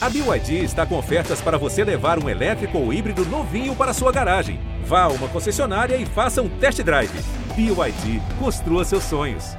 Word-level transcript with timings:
A 0.00 0.08
BYD 0.08 0.62
está 0.62 0.86
com 0.86 0.96
ofertas 0.96 1.40
para 1.40 1.58
você 1.58 1.82
levar 1.82 2.22
um 2.22 2.28
elétrico 2.28 2.78
ou 2.78 2.92
híbrido 2.92 3.24
novinho 3.26 3.74
para 3.74 3.92
sua 3.92 4.12
garagem. 4.12 4.60
Vá 4.84 5.02
a 5.02 5.08
uma 5.08 5.26
concessionária 5.26 5.96
e 5.96 6.06
faça 6.06 6.40
um 6.40 6.48
test 6.48 6.80
drive. 6.84 7.10
BYD, 7.56 8.22
construa 8.38 8.84
seus 8.84 9.02
sonhos. 9.02 9.56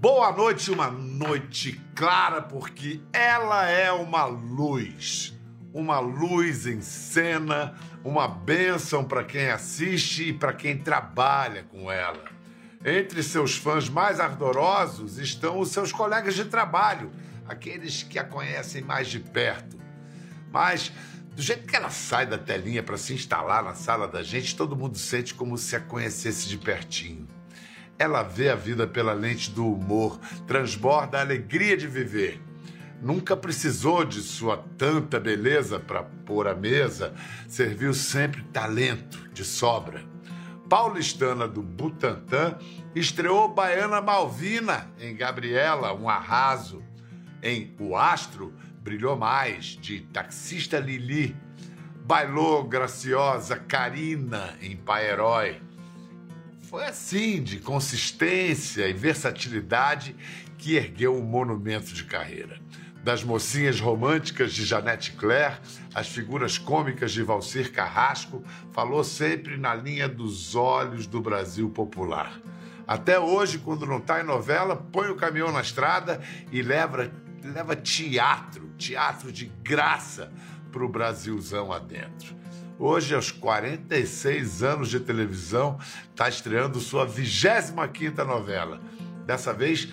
Boa 0.00 0.32
noite, 0.32 0.70
uma 0.70 0.90
noite 0.90 1.78
clara, 1.94 2.40
porque 2.40 3.02
ela 3.12 3.68
é 3.68 3.92
uma 3.92 4.24
luz. 4.24 5.38
Uma 5.74 6.00
luz 6.00 6.66
em 6.66 6.80
cena, 6.80 7.74
uma 8.02 8.26
bênção 8.26 9.04
para 9.04 9.24
quem 9.24 9.50
assiste 9.50 10.30
e 10.30 10.32
para 10.32 10.54
quem 10.54 10.78
trabalha 10.78 11.64
com 11.64 11.92
ela. 11.92 12.39
Entre 12.82 13.22
seus 13.22 13.58
fãs 13.58 13.90
mais 13.90 14.18
ardorosos 14.18 15.18
estão 15.18 15.60
os 15.60 15.68
seus 15.68 15.92
colegas 15.92 16.34
de 16.34 16.46
trabalho, 16.46 17.12
aqueles 17.46 18.02
que 18.02 18.18
a 18.18 18.24
conhecem 18.24 18.80
mais 18.80 19.08
de 19.08 19.20
perto. 19.20 19.78
Mas, 20.50 20.90
do 21.36 21.42
jeito 21.42 21.68
que 21.68 21.76
ela 21.76 21.90
sai 21.90 22.24
da 22.24 22.38
telinha 22.38 22.82
para 22.82 22.96
se 22.96 23.12
instalar 23.12 23.62
na 23.62 23.74
sala 23.74 24.08
da 24.08 24.22
gente, 24.22 24.56
todo 24.56 24.74
mundo 24.74 24.96
sente 24.96 25.34
como 25.34 25.58
se 25.58 25.76
a 25.76 25.80
conhecesse 25.80 26.48
de 26.48 26.56
pertinho. 26.56 27.28
Ela 27.98 28.22
vê 28.22 28.48
a 28.48 28.56
vida 28.56 28.86
pela 28.86 29.12
lente 29.12 29.50
do 29.50 29.74
humor, 29.74 30.18
transborda 30.46 31.18
a 31.18 31.20
alegria 31.20 31.76
de 31.76 31.86
viver. 31.86 32.40
Nunca 33.02 33.36
precisou 33.36 34.06
de 34.06 34.22
sua 34.22 34.56
tanta 34.78 35.20
beleza 35.20 35.78
para 35.78 36.02
pôr 36.02 36.48
à 36.48 36.54
mesa, 36.54 37.12
serviu 37.46 37.92
sempre 37.92 38.42
talento 38.44 39.28
de 39.34 39.44
sobra 39.44 40.02
paulistana 40.70 41.48
do 41.48 41.60
Butantã, 41.60 42.56
estreou 42.94 43.52
Baiana 43.52 44.00
Malvina 44.00 44.88
em 45.00 45.16
Gabriela, 45.16 45.92
um 45.92 46.08
arraso. 46.08 46.80
Em 47.42 47.74
O 47.80 47.96
Astro, 47.96 48.54
brilhou 48.80 49.16
mais, 49.16 49.64
de 49.64 50.02
Taxista 50.02 50.78
Lili. 50.78 51.36
Bailou 52.04 52.62
graciosa 52.64 53.56
Karina 53.56 54.56
em 54.62 54.76
Pai 54.76 55.10
Herói. 55.10 55.60
Foi 56.62 56.84
assim, 56.84 57.42
de 57.42 57.58
consistência 57.58 58.86
e 58.86 58.92
versatilidade, 58.92 60.14
que 60.56 60.76
ergueu 60.76 61.16
um 61.16 61.22
monumento 61.22 61.92
de 61.92 62.04
carreira 62.04 62.60
das 63.02 63.24
mocinhas 63.24 63.80
românticas 63.80 64.52
de 64.52 64.64
Janete 64.64 65.12
Claire, 65.12 65.58
as 65.94 66.08
figuras 66.08 66.58
cômicas 66.58 67.12
de 67.12 67.22
Valcir 67.22 67.72
Carrasco, 67.72 68.44
falou 68.72 69.02
sempre 69.02 69.56
na 69.56 69.74
linha 69.74 70.08
dos 70.08 70.54
olhos 70.54 71.06
do 71.06 71.20
Brasil 71.20 71.70
popular. 71.70 72.40
Até 72.86 73.18
hoje, 73.18 73.58
quando 73.58 73.86
não 73.86 73.98
está 73.98 74.20
em 74.20 74.24
novela, 74.24 74.76
põe 74.76 75.08
o 75.08 75.16
caminhão 75.16 75.52
na 75.52 75.60
estrada 75.60 76.20
e 76.50 76.60
leva, 76.60 77.10
leva 77.42 77.76
teatro, 77.76 78.68
teatro 78.76 79.32
de 79.32 79.46
graça 79.62 80.32
para 80.70 80.84
o 80.84 80.88
Brasilzão 80.88 81.72
adentro. 81.72 82.34
Hoje, 82.78 83.14
aos 83.14 83.30
46 83.30 84.62
anos 84.62 84.88
de 84.88 85.00
televisão, 85.00 85.78
está 86.10 86.28
estreando 86.28 86.80
sua 86.80 87.06
25ª 87.06 88.24
novela. 88.26 88.80
Dessa 89.26 89.52
vez, 89.52 89.88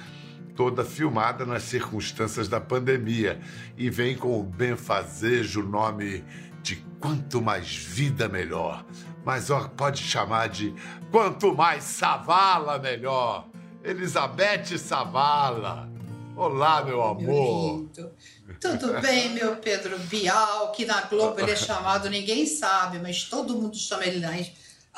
toda 0.57 0.83
filmada 0.83 1.45
nas 1.45 1.63
circunstâncias 1.63 2.49
da 2.49 2.59
pandemia 2.59 3.39
e 3.77 3.91
vem 3.91 4.17
com 4.17 4.39
o 4.39 4.43
benfazejo 4.43 5.61
nome 5.61 6.25
de 6.63 6.77
Quanto 6.99 7.39
Mais 7.39 7.75
Vida 7.75 8.27
Melhor. 8.27 8.83
Mas 9.23 9.51
ó, 9.51 9.67
pode 9.67 10.01
chamar 10.01 10.49
de 10.49 10.73
Quanto 11.11 11.55
Mais 11.55 11.83
Savala 11.83 12.79
Melhor. 12.79 13.47
Elizabeth 13.83 14.79
Savala. 14.79 15.87
Olá, 16.35 16.83
meu 16.83 17.03
amor. 17.03 17.85
Meu 17.95 18.59
Tudo 18.59 18.99
bem, 18.99 19.29
meu 19.29 19.57
Pedro 19.57 19.97
Bial, 19.99 20.71
que 20.71 20.85
na 20.85 21.01
Globo 21.01 21.39
ele 21.39 21.51
é 21.51 21.55
chamado, 21.55 22.09
ninguém 22.09 22.47
sabe, 22.47 22.97
mas 22.97 23.23
todo 23.23 23.55
mundo 23.55 23.77
chama 23.77 24.05
ele 24.05 24.19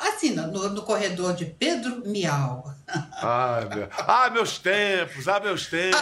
assim, 0.08 0.30
no, 0.30 0.68
no 0.70 0.82
corredor 0.82 1.34
de 1.34 1.44
Pedro 1.44 2.02
Miau. 2.06 2.74
Ai, 2.86 3.68
meu... 3.68 3.88
Ah, 3.92 4.30
meus 4.30 4.58
tempos, 4.58 5.28
ah, 5.28 5.40
meus 5.40 5.66
tempos. 5.66 6.00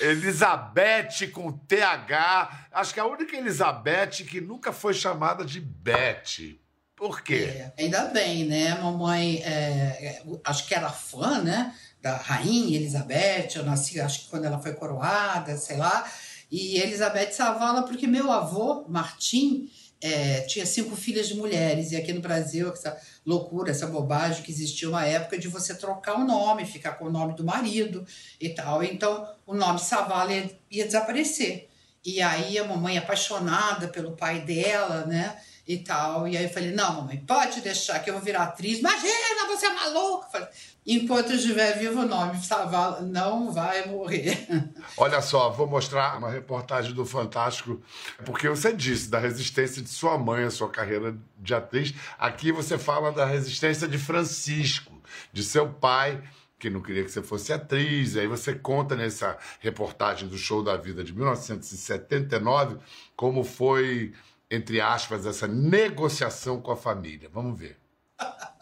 Elizabeth 0.00 1.30
com 1.32 1.52
TH. 1.52 2.68
Acho 2.72 2.94
que 2.94 3.00
é 3.00 3.02
a 3.02 3.06
única 3.06 3.36
Elizabeth 3.36 4.24
que 4.28 4.40
nunca 4.40 4.72
foi 4.72 4.94
chamada 4.94 5.44
de 5.44 5.60
Beth. 5.60 6.56
Por 6.96 7.22
quê? 7.22 7.44
É, 7.54 7.72
ainda 7.78 8.06
bem, 8.06 8.44
né? 8.44 8.74
Mamãe, 8.80 9.36
é, 9.44 10.22
acho 10.44 10.66
que 10.66 10.74
era 10.74 10.90
fã, 10.90 11.40
né? 11.40 11.74
Da 12.02 12.16
rainha 12.16 12.76
Elizabeth. 12.76 13.50
Eu 13.56 13.64
nasci, 13.64 14.00
acho 14.00 14.24
que 14.24 14.30
quando 14.30 14.44
ela 14.44 14.58
foi 14.58 14.74
coroada, 14.74 15.56
sei 15.56 15.76
lá. 15.76 16.04
E 16.50 16.80
Elizabeth 16.80 17.32
Savala, 17.32 17.82
porque 17.82 18.06
meu 18.06 18.32
avô, 18.32 18.84
Martim, 18.88 19.70
é, 20.00 20.42
tinha 20.42 20.64
cinco 20.64 20.94
filhas 20.94 21.28
de 21.28 21.34
mulheres, 21.34 21.92
e 21.92 21.96
aqui 21.96 22.12
no 22.12 22.20
Brasil, 22.20 22.72
essa 22.72 22.96
loucura, 23.26 23.70
essa 23.70 23.86
bobagem 23.86 24.42
que 24.42 24.50
existia 24.50 24.88
uma 24.88 25.04
época 25.04 25.38
de 25.38 25.48
você 25.48 25.74
trocar 25.74 26.14
o 26.14 26.24
nome, 26.24 26.64
ficar 26.64 26.92
com 26.92 27.06
o 27.06 27.10
nome 27.10 27.34
do 27.34 27.44
marido 27.44 28.06
e 28.40 28.48
tal. 28.50 28.82
Então, 28.82 29.28
o 29.46 29.54
nome 29.54 29.78
Savala 29.80 30.32
ia, 30.32 30.58
ia 30.70 30.84
desaparecer. 30.86 31.68
E 32.04 32.22
aí 32.22 32.58
a 32.58 32.64
mamãe 32.64 32.96
apaixonada 32.96 33.88
pelo 33.88 34.16
pai 34.16 34.40
dela, 34.40 35.04
né? 35.04 35.36
E 35.66 35.76
tal. 35.78 36.26
E 36.26 36.36
aí 36.36 36.44
eu 36.44 36.50
falei, 36.50 36.72
não, 36.72 37.02
mamãe, 37.02 37.18
pode 37.26 37.60
deixar 37.60 37.98
que 37.98 38.08
eu 38.08 38.14
vou 38.14 38.22
virar 38.22 38.44
atriz. 38.44 38.78
Imagina, 38.78 39.46
você 39.48 39.66
é 39.66 39.74
maluca. 39.74 40.28
Falei, 40.30 40.48
Enquanto 40.90 41.34
estiver 41.34 41.78
vivo, 41.78 42.00
o 42.00 42.08
nome 42.08 42.42
Savala 42.42 43.02
não 43.02 43.52
vai 43.52 43.86
morrer. 43.86 44.48
Olha 44.96 45.20
só, 45.20 45.50
vou 45.50 45.66
mostrar 45.66 46.16
uma 46.16 46.30
reportagem 46.30 46.94
do 46.94 47.04
Fantástico, 47.04 47.82
porque 48.24 48.48
você 48.48 48.72
disse 48.72 49.10
da 49.10 49.18
resistência 49.18 49.82
de 49.82 49.90
sua 49.90 50.16
mãe 50.16 50.44
a 50.44 50.50
sua 50.50 50.70
carreira 50.70 51.14
de 51.36 51.54
atriz. 51.54 51.92
Aqui 52.18 52.50
você 52.50 52.78
fala 52.78 53.12
da 53.12 53.26
resistência 53.26 53.86
de 53.86 53.98
Francisco, 53.98 54.90
de 55.30 55.42
seu 55.44 55.68
pai, 55.68 56.22
que 56.58 56.70
não 56.70 56.80
queria 56.80 57.04
que 57.04 57.10
você 57.10 57.22
fosse 57.22 57.52
atriz. 57.52 58.16
Aí 58.16 58.26
você 58.26 58.54
conta 58.54 58.96
nessa 58.96 59.36
reportagem 59.60 60.26
do 60.26 60.38
Show 60.38 60.64
da 60.64 60.78
Vida 60.78 61.04
de 61.04 61.12
1979 61.12 62.78
como 63.14 63.44
foi, 63.44 64.14
entre 64.50 64.80
aspas, 64.80 65.26
essa 65.26 65.46
negociação 65.46 66.62
com 66.62 66.72
a 66.72 66.76
família. 66.76 67.28
Vamos 67.30 67.58
ver. 67.58 67.78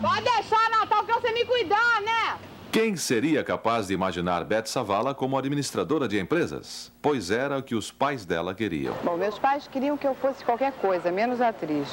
Pode 0.00 0.22
deixar, 0.22 0.70
Natal, 0.70 1.04
que 1.04 1.12
você 1.12 1.32
me 1.32 1.44
cuidar, 1.44 2.02
né? 2.02 2.38
Quem 2.70 2.94
seria 2.96 3.42
capaz 3.42 3.86
de 3.86 3.94
imaginar 3.94 4.44
Beth 4.44 4.66
Savala 4.66 5.14
como 5.14 5.38
administradora 5.38 6.06
de 6.06 6.20
empresas? 6.20 6.92
Pois 7.00 7.30
era 7.30 7.56
o 7.56 7.62
que 7.62 7.74
os 7.74 7.90
pais 7.90 8.26
dela 8.26 8.54
queriam. 8.54 8.94
Bom, 9.02 9.16
meus 9.16 9.38
pais 9.38 9.66
queriam 9.66 9.96
que 9.96 10.06
eu 10.06 10.14
fosse 10.14 10.44
qualquer 10.44 10.72
coisa, 10.72 11.10
menos 11.10 11.40
atriz. 11.40 11.88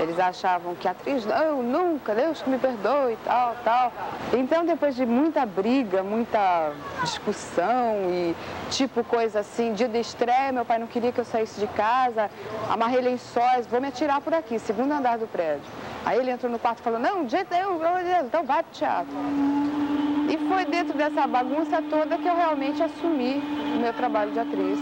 Eles 0.00 0.18
achavam 0.18 0.74
que 0.74 0.88
atriz, 0.88 1.24
não, 1.24 1.62
nunca, 1.62 2.14
Deus 2.14 2.42
que 2.42 2.50
me 2.50 2.58
perdoe, 2.58 3.16
tal, 3.24 3.54
tal. 3.62 3.92
Então, 4.32 4.64
depois 4.64 4.96
de 4.96 5.06
muita 5.06 5.46
briga, 5.46 6.02
muita 6.02 6.72
discussão 7.02 8.10
e 8.10 8.34
tipo 8.70 9.04
coisa 9.04 9.40
assim, 9.40 9.74
dia 9.74 9.88
de 9.88 10.00
estreia, 10.00 10.50
meu 10.50 10.64
pai 10.64 10.78
não 10.78 10.86
queria 10.88 11.12
que 11.12 11.20
eu 11.20 11.24
saísse 11.24 11.60
de 11.60 11.66
casa, 11.68 12.28
amarrei 12.68 13.00
lençóis, 13.00 13.66
vou 13.68 13.80
me 13.80 13.88
atirar 13.88 14.20
por 14.20 14.34
aqui, 14.34 14.58
segundo 14.58 14.90
andar 14.90 15.18
do 15.18 15.28
prédio. 15.28 15.62
Aí 16.04 16.18
ele 16.18 16.30
entrou 16.30 16.50
no 16.50 16.58
quarto 16.58 16.80
e 16.80 16.82
falou, 16.82 16.98
não, 16.98 17.24
de 17.24 17.32
jeito 17.32 17.52
nenhum, 17.52 17.78
então 18.24 18.44
vai 18.44 18.62
pro 18.62 18.72
teatro. 18.72 19.14
E 20.30 20.38
foi 20.48 20.64
dentro 20.64 20.96
dessa 20.96 21.26
bagunça 21.26 21.82
toda 21.82 22.16
que 22.16 22.26
eu 22.26 22.36
realmente 22.36 22.82
assumi 22.82 23.42
o 23.76 23.80
meu 23.80 23.92
trabalho 23.92 24.32
de 24.32 24.38
atriz. 24.38 24.78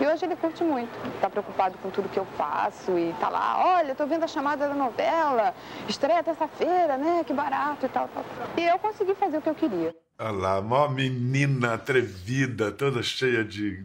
E 0.00 0.06
hoje 0.06 0.24
ele 0.24 0.34
curte 0.34 0.64
muito, 0.64 0.90
está 1.14 1.28
preocupado 1.28 1.76
com 1.78 1.90
tudo 1.90 2.08
que 2.08 2.18
eu 2.18 2.24
faço 2.36 2.98
e 2.98 3.14
tá 3.20 3.28
lá, 3.28 3.76
olha, 3.76 3.94
tô 3.94 4.06
vendo 4.06 4.24
a 4.24 4.26
chamada 4.26 4.66
da 4.66 4.74
novela, 4.74 5.54
estreia 5.86 6.22
terça-feira, 6.22 6.96
né, 6.96 7.22
que 7.26 7.34
barato 7.34 7.84
e 7.84 7.88
tal, 7.90 8.08
tal. 8.08 8.24
E 8.56 8.62
eu 8.62 8.78
consegui 8.78 9.14
fazer 9.14 9.36
o 9.36 9.42
que 9.42 9.50
eu 9.50 9.54
queria. 9.54 9.94
Olha 10.18 10.30
lá, 10.30 10.60
uma 10.60 10.88
menina 10.88 11.74
atrevida, 11.74 12.72
toda 12.72 13.02
cheia 13.02 13.44
de 13.44 13.84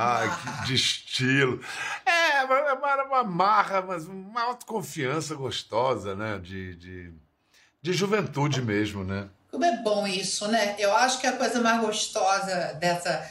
Ai, 0.00 0.30
que, 0.30 0.66
de 0.66 0.74
estilo. 0.74 1.60
É, 2.06 2.36
era 2.36 3.04
uma 3.04 3.24
marra, 3.24 3.82
mas 3.82 4.06
uma 4.06 4.42
autoconfiança 4.42 5.34
gostosa, 5.34 6.14
né? 6.14 6.38
De, 6.38 6.76
de, 6.76 7.12
de 7.82 7.92
juventude 7.92 8.62
mesmo, 8.62 9.02
né? 9.02 9.28
Como 9.50 9.64
é 9.64 9.82
bom 9.82 10.06
isso, 10.06 10.46
né? 10.46 10.76
Eu 10.78 10.94
acho 10.94 11.18
que 11.18 11.26
a 11.26 11.36
coisa 11.36 11.60
mais 11.60 11.80
gostosa 11.80 12.74
dessa 12.74 13.28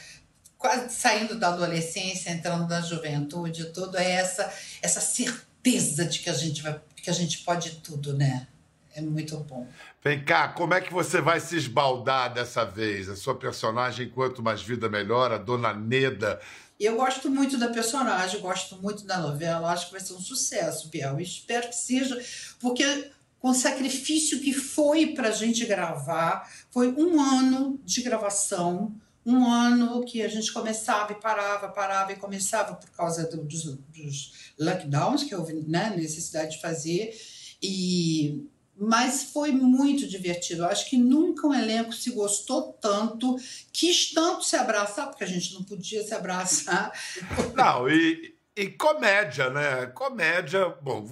quase 0.58 0.94
saindo 0.94 1.40
da 1.40 1.50
adolescência, 1.50 2.32
entrando 2.32 2.68
na 2.68 2.82
juventude, 2.82 3.72
tudo 3.72 3.98
é 3.98 4.12
essa 4.12 4.52
essa 4.82 5.00
certeza 5.00 6.04
de 6.04 6.20
que 6.20 6.30
a 6.30 6.34
gente 6.34 6.62
vai 6.62 6.82
que 6.98 7.10
a 7.10 7.14
gente 7.14 7.46
pode 7.46 7.78
tudo, 7.78 8.14
né? 8.14 8.46
É 8.94 9.00
muito 9.00 9.38
bom. 9.38 9.66
Vem 10.08 10.24
cá, 10.24 10.48
como 10.48 10.74
é 10.74 10.80
que 10.80 10.94
você 10.94 11.20
vai 11.20 11.38
se 11.38 11.58
esbaldar 11.58 12.34
dessa 12.34 12.64
vez? 12.64 13.10
A 13.10 13.16
sua 13.18 13.36
personagem, 13.36 14.08
quanto 14.08 14.42
mais 14.42 14.62
vida 14.62 14.88
melhor, 14.88 15.34
a 15.34 15.38
Dona 15.38 15.74
Neda. 15.74 16.40
Eu 16.80 16.96
gosto 16.96 17.30
muito 17.30 17.58
da 17.58 17.68
personagem, 17.68 18.40
gosto 18.40 18.82
muito 18.82 19.04
da 19.04 19.18
novela, 19.18 19.70
acho 19.70 19.88
que 19.88 19.92
vai 19.92 20.00
ser 20.00 20.14
um 20.14 20.22
sucesso, 20.22 20.88
Biel. 20.88 21.20
Espero 21.20 21.68
que 21.68 21.76
seja, 21.76 22.18
porque 22.58 23.12
com 23.38 23.50
o 23.50 23.54
sacrifício 23.54 24.40
que 24.40 24.54
foi 24.54 25.08
para 25.08 25.28
a 25.28 25.32
gente 25.32 25.66
gravar. 25.66 26.50
Foi 26.72 26.88
um 26.88 27.20
ano 27.20 27.78
de 27.84 28.02
gravação, 28.02 28.96
um 29.26 29.46
ano 29.46 30.06
que 30.06 30.22
a 30.22 30.30
gente 30.30 30.54
começava 30.54 31.12
e 31.12 31.16
parava, 31.16 31.68
parava 31.68 32.14
e 32.14 32.16
começava 32.16 32.76
por 32.76 32.90
causa 32.92 33.30
do, 33.30 33.44
dos, 33.44 33.66
dos 33.66 34.54
lockdowns 34.58 35.26
que 35.26 35.36
houve 35.36 35.66
né, 35.68 35.94
necessidade 35.98 36.52
de 36.52 36.62
fazer. 36.62 37.14
E 37.62 38.48
mas 38.80 39.32
foi 39.32 39.52
muito 39.52 40.08
divertido. 40.08 40.64
Eu 40.64 40.68
acho 40.68 40.90
que 40.90 40.98
nunca 40.98 41.48
um 41.48 41.54
elenco 41.54 41.94
se 41.94 42.12
gostou 42.12 42.74
tanto, 42.74 43.36
quis 43.74 44.14
tanto 44.14 44.44
se 44.44 44.56
abraçar, 44.56 45.08
porque 45.08 45.24
a 45.24 45.28
gente 45.28 45.54
não 45.54 45.64
podia 45.64 46.04
se 46.04 46.14
abraçar. 46.14 46.92
Não, 47.56 47.90
e, 47.90 48.36
e 48.56 48.68
comédia, 48.68 49.50
né? 49.50 49.88
Comédia, 49.88 50.70
bom, 50.82 51.10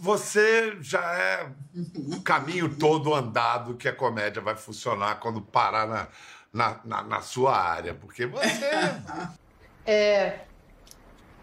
você 0.00 0.76
já 0.80 1.14
é 1.14 1.50
o 1.94 2.20
caminho 2.20 2.76
todo 2.76 3.14
andado 3.14 3.76
que 3.76 3.88
a 3.88 3.92
comédia 3.92 4.40
vai 4.40 4.56
funcionar 4.56 5.18
quando 5.18 5.40
parar 5.40 5.86
na, 5.86 6.08
na, 6.52 6.80
na, 6.84 7.02
na 7.02 7.20
sua 7.20 7.56
área, 7.56 7.94
porque 7.94 8.26
você. 8.26 8.48
É. 9.90 10.40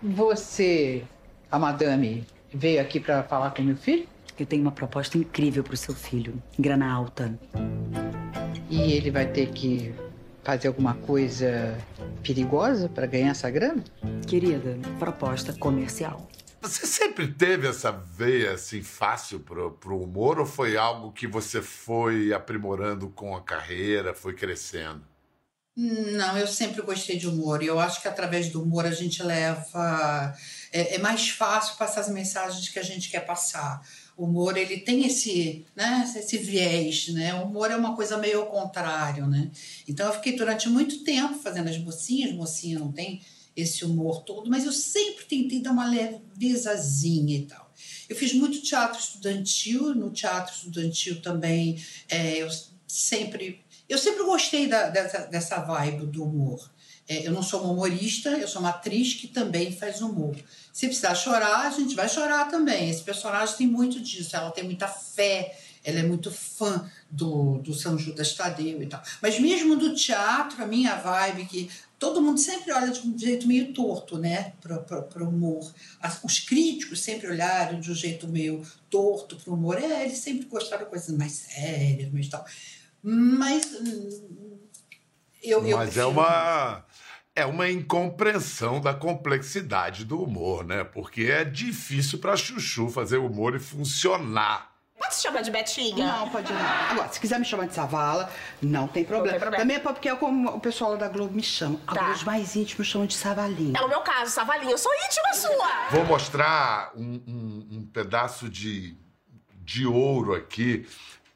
Você, 0.04 1.04
a 1.50 1.58
madame, 1.58 2.28
veio 2.54 2.80
aqui 2.80 3.00
para 3.00 3.24
falar 3.24 3.50
com 3.56 3.64
meu 3.64 3.76
filho? 3.76 4.08
Eu 4.38 4.46
tenho 4.46 4.62
uma 4.62 4.72
proposta 4.72 5.18
incrível 5.18 5.64
para 5.64 5.74
o 5.74 5.78
seu 5.78 5.96
filho, 5.96 6.42
grana 6.60 6.92
alta. 6.92 7.38
E 8.70 8.92
ele 8.92 9.10
vai 9.10 9.26
ter 9.26 9.52
que 9.52 9.94
fazer 10.44 10.68
alguma 10.68 10.94
coisa 10.94 11.78
perigosa 12.22 12.90
para 12.90 13.06
ganhar 13.08 13.32
essa 13.32 13.50
grana? 13.50 13.84
Querida, 14.28 14.78
proposta 15.00 15.54
comercial. 15.54 16.30
Você 16.62 16.86
sempre 16.86 17.28
teve 17.28 17.68
essa 17.68 17.92
veia 17.92 18.54
assim 18.54 18.82
fácil 18.82 19.40
pro, 19.40 19.72
pro 19.72 20.02
humor 20.02 20.40
ou 20.40 20.46
foi 20.46 20.76
algo 20.76 21.12
que 21.12 21.28
você 21.28 21.62
foi 21.62 22.34
aprimorando 22.34 23.08
com 23.10 23.36
a 23.36 23.42
carreira, 23.42 24.14
foi 24.14 24.34
crescendo? 24.34 25.04
Não, 25.78 26.38
eu 26.38 26.48
sempre 26.48 26.82
gostei 26.82 27.18
de 27.18 27.28
humor 27.28 27.62
e 27.62 27.68
eu 27.68 27.78
acho 27.80 28.02
que 28.02 28.08
através 28.08 28.50
do 28.50 28.64
humor 28.64 28.86
a 28.86 28.92
gente 28.92 29.22
leva. 29.22 30.34
É, 30.76 30.96
é 30.96 30.98
mais 30.98 31.30
fácil 31.30 31.78
passar 31.78 32.02
as 32.02 32.10
mensagens 32.10 32.68
que 32.68 32.80
a 32.80 32.84
gente 32.84 33.10
quer 33.10 33.22
passar 33.26 33.82
o 34.18 34.24
humor 34.26 34.58
ele 34.58 34.78
tem 34.78 35.06
esse, 35.06 35.66
né, 35.76 36.10
esse 36.16 36.38
viés, 36.38 37.10
né? 37.10 37.34
O 37.36 37.44
humor 37.44 37.70
é 37.70 37.76
uma 37.76 37.96
coisa 37.96 38.18
meio 38.18 38.42
ao 38.42 38.48
contrário, 38.48 39.28
né? 39.28 39.52
Então 39.88 40.08
eu 40.08 40.14
fiquei 40.14 40.36
durante 40.38 40.70
muito 40.70 41.04
tempo 41.04 41.36
fazendo 41.36 41.70
as 41.70 41.78
mocinhas, 41.78 42.34
mocinha 42.34 42.80
não 42.80 42.92
tem 42.92 43.22
esse 43.56 43.84
humor 43.84 44.24
todo, 44.24 44.50
mas 44.50 44.66
eu 44.66 44.72
sempre 44.72 45.26
tentei 45.26 45.62
dar 45.62 45.72
uma 45.72 45.86
levezazinha 45.86 47.38
e 47.38 47.46
tal. 47.46 47.74
Eu 48.08 48.16
fiz 48.16 48.34
muito 48.34 48.62
teatro 48.62 49.00
estudantil, 49.00 49.94
no 49.94 50.10
teatro 50.12 50.54
estudantil 50.54 51.22
também 51.22 51.82
é, 52.08 52.38
eu 52.38 52.50
sempre 52.88 53.64
eu 53.88 53.98
sempre 53.98 54.24
gostei 54.24 54.68
da, 54.68 54.90
dessa, 54.90 55.20
dessa 55.28 55.60
vibe 55.60 56.08
do 56.08 56.24
humor. 56.24 56.72
É, 57.08 57.28
eu 57.28 57.32
não 57.32 57.44
sou 57.44 57.62
uma 57.62 57.72
humorista, 57.72 58.30
eu 58.30 58.48
sou 58.48 58.62
uma 58.62 58.72
atriz 58.72 59.14
que 59.14 59.28
também 59.28 59.72
faz 59.72 60.02
humor. 60.02 60.36
Se 60.76 60.88
precisar 60.88 61.16
chorar, 61.16 61.68
a 61.68 61.70
gente 61.70 61.96
vai 61.96 62.10
chorar 62.10 62.50
também. 62.50 62.90
Esse 62.90 63.02
personagem 63.02 63.56
tem 63.56 63.66
muito 63.66 63.98
disso, 63.98 64.36
ela 64.36 64.52
tem 64.52 64.66
muita 64.66 64.90
fé, 64.90 65.58
ela 65.82 66.00
é 66.00 66.04
muito 66.04 66.30
fã 66.30 66.92
do, 67.10 67.60
do 67.60 67.74
São 67.74 67.98
Judas 67.98 68.34
Tadeu 68.34 68.84
e 68.84 68.86
tal. 68.86 69.02
Mas 69.22 69.40
mesmo 69.40 69.78
do 69.78 69.96
teatro, 69.96 70.62
a 70.62 70.68
minha 70.68 70.94
vibe, 70.96 71.46
que 71.46 71.72
todo 71.98 72.22
mundo 72.22 72.42
sempre 72.42 72.74
olha 72.74 72.92
de 72.92 73.08
um 73.08 73.18
jeito 73.18 73.48
meio 73.48 73.74
torto, 73.74 74.18
né, 74.18 74.52
para 74.60 75.24
o 75.24 75.30
humor. 75.30 75.74
Os 76.22 76.42
críticos 76.42 77.00
sempre 77.00 77.30
olharam 77.30 77.80
de 77.80 77.90
um 77.90 77.96
jeito 77.96 78.28
meio 78.28 78.62
torto 78.90 79.38
para 79.38 79.52
o 79.52 79.54
humor. 79.54 79.82
É, 79.82 80.04
eles 80.04 80.18
sempre 80.18 80.46
gostaram 80.46 80.84
de 80.84 80.90
coisas 80.90 81.18
mais 81.18 81.32
sérias, 81.32 82.12
mas 82.12 82.28
tal. 82.28 82.46
Mas 83.02 83.66
hum, 83.80 84.60
eu, 85.42 85.62
Mas 85.62 85.96
eu 85.96 86.04
é 86.04 86.06
uma 86.08 86.84
é 87.36 87.46
uma 87.46 87.70
incompreensão 87.70 88.80
da 88.80 88.94
complexidade 88.94 90.06
do 90.06 90.22
humor, 90.24 90.64
né? 90.66 90.84
Porque 90.84 91.24
é 91.24 91.44
difícil 91.44 92.20
para 92.20 92.36
Chuchu 92.38 92.90
fazer 92.90 93.18
humor 93.18 93.56
e 93.56 93.60
funcionar. 93.60 94.74
Pode 94.98 95.16
se 95.16 95.24
chamar 95.24 95.42
de 95.42 95.52
Betinha? 95.52 96.06
Não, 96.08 96.30
pode 96.30 96.52
não. 96.52 96.62
Agora, 96.92 97.10
se 97.10 97.20
quiser 97.20 97.38
me 97.38 97.44
chamar 97.46 97.68
de 97.68 97.74
Savala, 97.76 98.32
não 98.62 98.88
tem 98.88 99.04
problema. 99.04 99.26
Não 99.26 99.32
tem 99.34 99.40
problema. 99.42 99.62
Também 99.62 99.76
é 99.76 99.80
porque 99.80 100.08
é 100.08 100.16
como 100.16 100.50
o 100.50 100.60
pessoal 100.62 100.98
da 100.98 101.10
Globo 101.10 101.34
me 101.36 101.44
chama. 101.44 101.78
Tá. 101.94 102.12
Os 102.12 102.24
mais 102.24 102.56
íntimos 102.56 102.88
chamam 102.88 103.06
de 103.06 103.14
Savalinha. 103.14 103.78
É 103.78 103.82
o 103.82 103.90
meu 103.90 104.00
caso, 104.02 104.32
Savalinha. 104.32 104.72
Eu 104.72 104.78
sou 104.78 104.92
íntima 105.06 105.34
sua. 105.34 105.90
Vou 105.92 106.06
mostrar 106.06 106.92
um, 106.96 107.22
um- 107.28 107.68
um 107.74 107.86
pedaço 107.92 108.50
de, 108.50 108.98
de 109.66 109.86
ouro 109.86 110.34
aqui. 110.34 110.88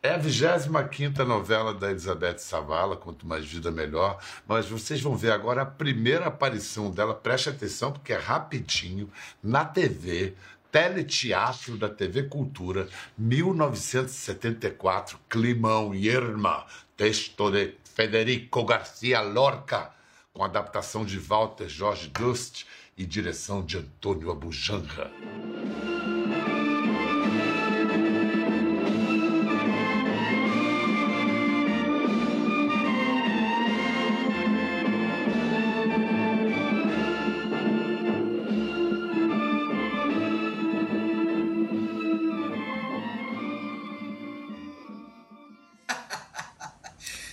É 0.01 0.12
a 0.12 0.18
25 0.18 1.25
novela 1.25 1.74
da 1.74 1.92
Elizabeth 1.92 2.38
Savala, 2.38 2.96
Quanto 2.96 3.28
Mais 3.28 3.46
Vida 3.46 3.69
Melhor. 3.69 4.18
Mas 4.48 4.69
vocês 4.69 5.01
vão 5.01 5.13
ver 5.13 5.31
agora 5.31 5.63
a 5.63 5.66
primeira 5.66 6.28
aparição 6.28 6.90
dela. 6.90 7.13
Preste 7.13 7.50
atenção, 7.50 7.92
porque 7.92 8.13
é 8.13 8.18
rapidinho, 8.18 9.12
na 9.44 9.66
TV. 9.66 10.36
Teleteatro 10.72 11.75
da 11.75 11.90
TV 11.90 12.24
Cultura, 12.24 12.88
1974, 13.18 15.19
Climão 15.28 15.94
Irma, 15.96 16.63
texto 16.96 17.50
de 17.50 17.74
Federico 17.84 18.63
Garcia 18.63 19.19
Lorca, 19.19 19.90
com 20.31 20.44
adaptação 20.44 21.04
de 21.04 21.18
Walter 21.18 21.68
Jorge 21.68 22.07
Dust 22.10 22.68
e 22.96 23.04
direção 23.04 23.66
de 23.66 23.80
Antônio 23.80 24.30
Abujanra. 24.30 25.12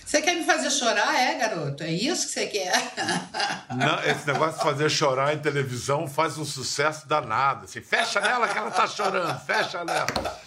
Você 0.07 0.21
quer 0.21 0.35
me 0.37 0.45
fazer 0.45 0.71
chorar, 0.71 1.13
é, 1.19 1.37
garoto? 1.37 1.83
É 1.83 1.91
isso 1.91 2.27
que 2.27 2.31
você 2.31 2.47
quer? 2.47 2.93
Não, 3.75 4.01
esse 4.05 4.25
negócio 4.25 4.57
de 4.57 4.63
fazer 4.63 4.89
chorar 4.89 5.33
em 5.33 5.39
televisão 5.39 6.07
faz 6.07 6.37
um 6.37 6.45
sucesso 6.45 7.05
danado. 7.09 7.65
Assim, 7.65 7.81
fecha 7.81 8.21
nela 8.21 8.47
que 8.47 8.57
ela 8.57 8.71
tá 8.71 8.87
chorando, 8.87 9.37
fecha 9.41 9.83
nela. 9.83 10.41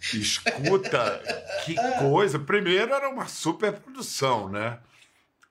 Escuta, 0.00 1.22
que 1.62 1.74
coisa. 1.98 2.38
Primeiro 2.38 2.94
era 2.94 3.10
uma 3.10 3.28
superprodução, 3.28 4.48
né? 4.48 4.78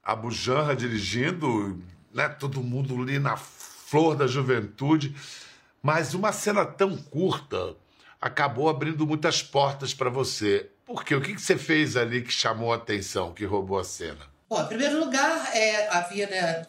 A 0.03 0.15
Bujanra 0.15 0.75
dirigindo, 0.75 1.79
né? 2.11 2.29
Todo 2.29 2.63
mundo 2.63 2.99
ali 2.99 3.19
na 3.19 3.37
flor 3.37 4.15
da 4.15 4.25
juventude. 4.25 5.15
Mas 5.83 6.15
uma 6.15 6.31
cena 6.31 6.65
tão 6.65 6.97
curta 6.97 7.75
acabou 8.19 8.69
abrindo 8.69 9.05
muitas 9.05 9.43
portas 9.43 9.93
para 9.93 10.09
você. 10.09 10.71
Por 10.91 11.03
quê? 11.03 11.15
O 11.15 11.21
que 11.21 11.33
que 11.33 11.41
você 11.41 11.57
fez 11.57 11.95
ali 11.95 12.21
que 12.21 12.31
chamou 12.31 12.73
a 12.73 12.75
atenção, 12.75 13.33
que 13.33 13.45
roubou 13.45 13.79
a 13.79 13.83
cena? 13.83 14.29
Bom, 14.49 14.61
em 14.61 14.67
primeiro 14.67 14.99
lugar, 14.99 15.55
é, 15.55 15.87
havia 15.89 16.27
né, 16.27 16.67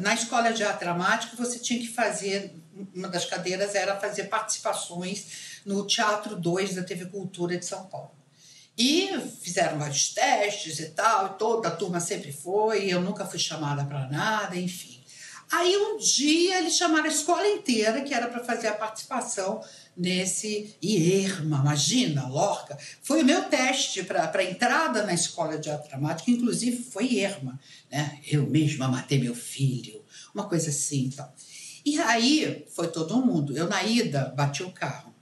na 0.00 0.12
escola 0.12 0.52
de 0.52 0.62
arte 0.62 0.80
dramática 0.80 1.34
você 1.34 1.58
tinha 1.58 1.80
que 1.80 1.88
fazer 1.88 2.54
uma 2.94 3.08
das 3.08 3.24
cadeiras 3.24 3.74
era 3.74 3.98
fazer 3.98 4.24
participações 4.24 5.60
no 5.64 5.86
Teatro 5.86 6.36
2 6.36 6.74
da 6.74 6.82
TV 6.82 7.06
Cultura 7.06 7.56
de 7.56 7.64
São 7.64 7.86
Paulo. 7.86 8.12
E 8.76 9.08
fizeram 9.42 9.78
vários 9.78 10.14
testes 10.14 10.78
e 10.80 10.90
tal, 10.90 11.26
e 11.26 11.38
toda 11.38 11.68
a 11.68 11.76
turma 11.76 12.00
sempre 12.00 12.32
foi, 12.32 12.86
eu 12.86 13.00
nunca 13.00 13.26
fui 13.26 13.38
chamada 13.38 13.84
para 13.84 14.08
nada, 14.08 14.56
enfim. 14.56 15.02
Aí 15.50 15.76
um 15.76 15.98
dia 15.98 16.58
eles 16.58 16.76
chamaram 16.76 17.04
a 17.04 17.12
escola 17.12 17.46
inteira, 17.46 18.00
que 18.00 18.14
era 18.14 18.28
para 18.28 18.42
fazer 18.42 18.68
a 18.68 18.74
participação 18.74 19.62
nesse 19.96 20.74
Irma, 20.80 21.58
imagina, 21.60 22.26
Lorca. 22.26 22.78
Foi 23.02 23.22
o 23.22 23.24
meu 23.24 23.44
teste 23.44 24.02
para 24.02 24.44
entrada 24.44 25.04
na 25.04 25.12
escola 25.12 25.58
de 25.58 25.70
arte 25.70 25.88
dramática, 25.88 26.30
inclusive 26.30 26.82
foi 26.82 27.14
Irma. 27.14 27.60
Né? 27.90 28.20
Eu 28.26 28.48
mesma 28.48 28.88
matei 28.88 29.18
meu 29.18 29.34
filho, 29.34 30.04
uma 30.34 30.48
coisa 30.48 30.70
assim. 30.70 31.04
Então. 31.04 31.28
E 31.84 31.98
aí 32.00 32.64
foi 32.70 32.88
todo 32.88 33.24
mundo. 33.24 33.56
Eu, 33.56 33.68
na 33.68 33.82
ida, 33.82 34.32
bati 34.36 34.62
o 34.62 34.70
carro. 34.70 35.12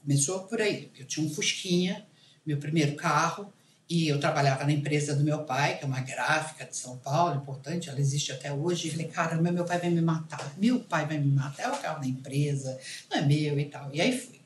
Começou 0.00 0.40
por 0.44 0.60
aí. 0.60 0.90
Eu 0.98 1.06
tinha 1.06 1.26
um 1.26 1.32
Fusquinha, 1.32 2.06
meu 2.44 2.58
primeiro 2.58 2.94
carro, 2.96 3.52
e 3.92 4.08
eu 4.08 4.18
trabalhava 4.18 4.64
na 4.64 4.72
empresa 4.72 5.14
do 5.14 5.22
meu 5.22 5.40
pai, 5.40 5.76
que 5.76 5.84
é 5.84 5.86
uma 5.86 6.00
gráfica 6.00 6.64
de 6.64 6.74
São 6.74 6.96
Paulo, 6.96 7.36
importante, 7.36 7.90
ela 7.90 8.00
existe 8.00 8.32
até 8.32 8.50
hoje. 8.50 8.88
E 8.88 8.90
falei, 8.90 9.06
caramba, 9.08 9.52
meu 9.52 9.66
pai 9.66 9.78
vai 9.78 9.90
me 9.90 10.00
matar, 10.00 10.50
meu 10.56 10.80
pai 10.80 11.04
vai 11.04 11.18
me 11.18 11.30
matar, 11.30 11.64
é 11.64 11.68
o 11.68 11.76
carro 11.76 12.00
da 12.00 12.06
empresa, 12.06 12.78
não 13.10 13.18
é 13.18 13.20
meu 13.20 13.60
e 13.60 13.66
tal. 13.66 13.90
E 13.92 14.00
aí 14.00 14.18
fui. 14.18 14.40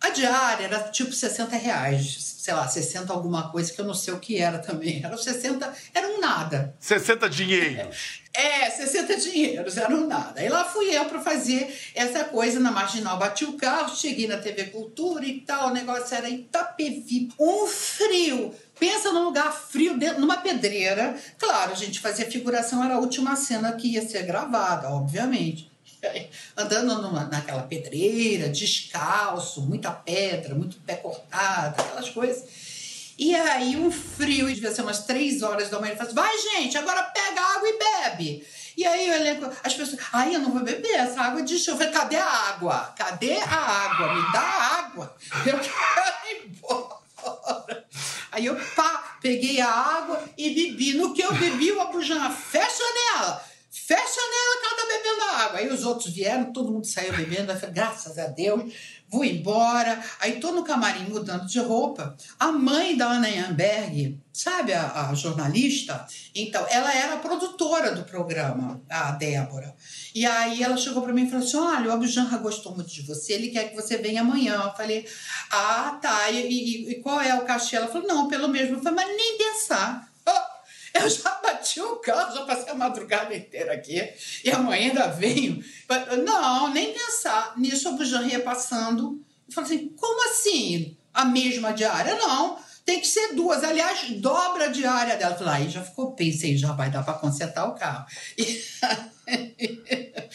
A 0.00 0.10
diária 0.10 0.66
era 0.66 0.78
tipo 0.90 1.12
60 1.12 1.56
reais, 1.56 2.36
sei 2.38 2.54
lá, 2.54 2.68
60 2.68 3.12
alguma 3.12 3.50
coisa 3.50 3.72
que 3.72 3.80
eu 3.80 3.84
não 3.84 3.94
sei 3.94 4.14
o 4.14 4.20
que 4.20 4.38
era 4.38 4.58
também. 4.58 5.02
Era 5.02 5.16
60, 5.16 5.74
era 5.92 6.06
um 6.06 6.20
nada. 6.20 6.76
60 6.78 7.28
dinheiros. 7.30 8.22
É, 8.32 8.70
60 8.70 9.16
dinheiros, 9.16 9.76
era 9.76 9.92
um 9.92 10.06
nada. 10.06 10.40
Aí 10.40 10.48
lá 10.48 10.64
fui 10.64 10.94
eu 10.94 11.06
para 11.06 11.20
fazer 11.20 11.74
essa 11.96 12.24
coisa 12.24 12.60
na 12.60 12.70
Marginal. 12.70 13.18
Bati 13.18 13.44
o 13.44 13.54
carro, 13.54 13.96
cheguei 13.96 14.28
na 14.28 14.36
TV 14.36 14.66
Cultura 14.66 15.24
e 15.24 15.40
tal, 15.40 15.70
o 15.70 15.72
negócio 15.72 16.14
era 16.14 16.28
Itapevi, 16.28 17.30
um 17.40 17.66
frio. 17.66 18.54
Pensa 18.78 19.12
num 19.12 19.24
lugar 19.24 19.52
frio, 19.52 19.98
dentro, 19.98 20.20
numa 20.20 20.38
pedreira. 20.38 21.16
Claro, 21.38 21.72
a 21.72 21.74
gente 21.74 22.00
fazia 22.00 22.30
figuração, 22.30 22.82
era 22.82 22.94
a 22.94 22.98
última 22.98 23.36
cena 23.36 23.72
que 23.72 23.88
ia 23.88 24.06
ser 24.06 24.24
gravada, 24.24 24.90
obviamente. 24.90 25.70
Andando 26.56 27.02
numa, 27.02 27.24
naquela 27.24 27.62
pedreira, 27.62 28.48
descalço, 28.48 29.62
muita 29.62 29.90
pedra, 29.90 30.54
muito 30.54 30.76
pé 30.78 30.96
cortado, 30.96 31.80
aquelas 31.80 32.10
coisas. 32.10 32.44
E 33.16 33.34
aí, 33.34 33.76
um 33.76 33.92
frio, 33.92 34.52
devia 34.52 34.74
ser 34.74 34.82
umas 34.82 35.04
três 35.04 35.42
horas 35.42 35.70
da 35.70 35.78
manhã, 35.78 35.92
ele 35.92 35.98
fala 35.98 36.08
assim, 36.08 36.16
vai 36.16 36.38
gente, 36.38 36.76
agora 36.76 37.02
pega 37.04 37.40
água 37.40 37.68
e 37.68 37.78
bebe. 37.78 38.46
E 38.76 38.84
aí 38.84 39.08
eu 39.08 39.22
lembro, 39.22 39.50
as 39.62 39.74
pessoas, 39.74 40.00
ai, 40.12 40.34
eu 40.34 40.40
não 40.40 40.50
vou 40.50 40.64
beber 40.64 40.94
essa 40.94 41.20
água 41.20 41.42
de 41.42 41.56
chuva. 41.58 41.86
Cadê 41.86 42.16
a 42.16 42.26
água? 42.26 42.92
Cadê 42.96 43.38
a 43.38 43.56
água? 43.56 44.14
Me 44.14 44.32
dá 44.32 44.40
água. 44.40 45.16
Eu 45.46 45.58
quero 45.60 46.12
ir 46.28 46.48
embora. 46.48 47.04
Aí 48.34 48.46
eu, 48.46 48.56
pá, 48.74 49.18
peguei 49.22 49.60
a 49.60 49.70
água 49.70 50.22
e 50.36 50.50
bebi. 50.50 50.94
No 50.94 51.14
que 51.14 51.22
eu 51.22 51.32
bebi, 51.34 51.70
o 51.72 51.80
Abujamra, 51.80 52.30
fecha 52.30 52.82
nela 52.94 53.44
fecha 53.74 53.98
nela 53.98 54.60
que 54.60 54.66
ela 54.66 54.76
tá 54.76 54.86
bebendo 54.86 55.24
água. 55.24 55.58
Aí 55.58 55.68
os 55.68 55.84
outros 55.84 56.14
vieram, 56.14 56.52
todo 56.52 56.72
mundo 56.72 56.86
saiu 56.86 57.12
bebendo. 57.12 57.50
Eu 57.50 57.58
falei, 57.58 57.74
graças 57.74 58.18
a 58.18 58.28
Deus, 58.28 58.72
vou 59.14 59.24
embora. 59.24 60.02
Aí 60.20 60.40
tô 60.40 60.50
no 60.50 60.64
camarim 60.64 61.04
mudando 61.04 61.46
de 61.46 61.60
roupa. 61.60 62.16
A 62.38 62.50
mãe 62.50 62.96
da 62.96 63.06
Ana 63.06 63.28
Yamberg, 63.28 64.18
sabe 64.32 64.72
a, 64.72 65.08
a 65.08 65.14
jornalista? 65.14 66.04
Então, 66.34 66.66
ela 66.68 66.92
era 66.92 67.14
a 67.14 67.18
produtora 67.18 67.94
do 67.94 68.02
programa, 68.02 68.82
a 68.90 69.12
Débora. 69.12 69.72
E 70.12 70.26
aí 70.26 70.62
ela 70.62 70.76
chegou 70.76 71.02
para 71.02 71.12
mim 71.12 71.26
e 71.26 71.30
falou 71.30 71.46
assim: 71.46 71.56
olha, 71.56 71.90
o 71.90 71.92
Abjanra 71.92 72.38
gostou 72.38 72.74
muito 72.74 72.90
de 72.90 73.02
você, 73.02 73.34
ele 73.34 73.48
quer 73.48 73.70
que 73.70 73.76
você 73.76 73.96
venha 73.98 74.22
amanhã. 74.22 74.60
Eu 74.64 74.72
falei, 74.72 75.06
ah, 75.50 75.96
tá. 76.02 76.28
E, 76.30 76.48
e, 76.48 76.90
e 76.90 76.94
qual 76.96 77.20
é 77.20 77.34
o 77.34 77.44
cachê? 77.44 77.76
Ela 77.76 77.86
falou, 77.86 78.08
não, 78.08 78.28
pelo 78.28 78.48
mesmo. 78.48 78.76
Eu 78.76 78.82
falei, 78.82 79.04
mas 79.04 79.16
nem 79.16 79.38
pensar. 79.38 80.12
Eu 80.94 81.10
já 81.10 81.34
bati 81.42 81.80
o 81.80 81.96
carro, 81.96 82.34
já 82.34 82.44
passei 82.44 82.70
a 82.70 82.74
madrugada 82.74 83.34
inteira 83.34 83.72
aqui. 83.72 84.00
E 84.44 84.50
amanhã 84.50 84.90
ainda 84.90 85.08
venho. 85.08 85.62
Não, 86.24 86.72
nem 86.72 86.92
pensar. 86.92 87.54
Nisso 87.58 87.88
a 87.88 87.92
Bujan 87.92 88.26
ia 88.26 88.40
passando. 88.40 89.20
E 89.48 89.52
falou 89.52 89.68
assim: 89.68 89.88
como 89.88 90.30
assim? 90.30 90.96
A 91.12 91.24
mesma 91.24 91.72
diária? 91.72 92.14
Não. 92.14 92.58
Tem 92.84 93.00
que 93.00 93.08
ser 93.08 93.34
duas. 93.34 93.64
Aliás, 93.64 94.10
dobra 94.20 94.66
a 94.66 94.68
diária 94.68 95.16
dela. 95.16 95.34
Eu 95.34 95.38
falei, 95.38 95.54
aí 95.54 95.68
já 95.68 95.82
ficou, 95.82 96.12
pensei, 96.12 96.56
já 96.56 96.72
vai 96.72 96.90
dar 96.90 97.02
para 97.02 97.14
consertar 97.14 97.68
o 97.68 97.74
carro. 97.74 98.06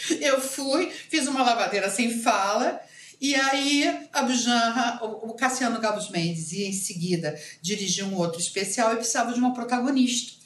E 0.10 0.24
eu 0.24 0.42
fui, 0.42 0.90
fiz 0.90 1.28
uma 1.28 1.44
lavadeira 1.44 1.90
sem 1.90 2.22
fala. 2.22 2.82
E 3.22 3.36
aí, 3.36 4.08
a 4.14 4.24
Bujanra, 4.24 5.00
o 5.04 5.34
Cassiano 5.34 5.80
Gabos 5.80 6.10
Mendes, 6.10 6.54
e 6.54 6.64
em 6.64 6.74
seguida 6.74 7.38
dirigiu 7.62 8.06
um 8.06 8.16
outro 8.16 8.40
especial 8.40 8.94
e 8.94 8.96
precisava 8.96 9.34
de 9.34 9.40
uma 9.40 9.54
protagonista. 9.54 10.39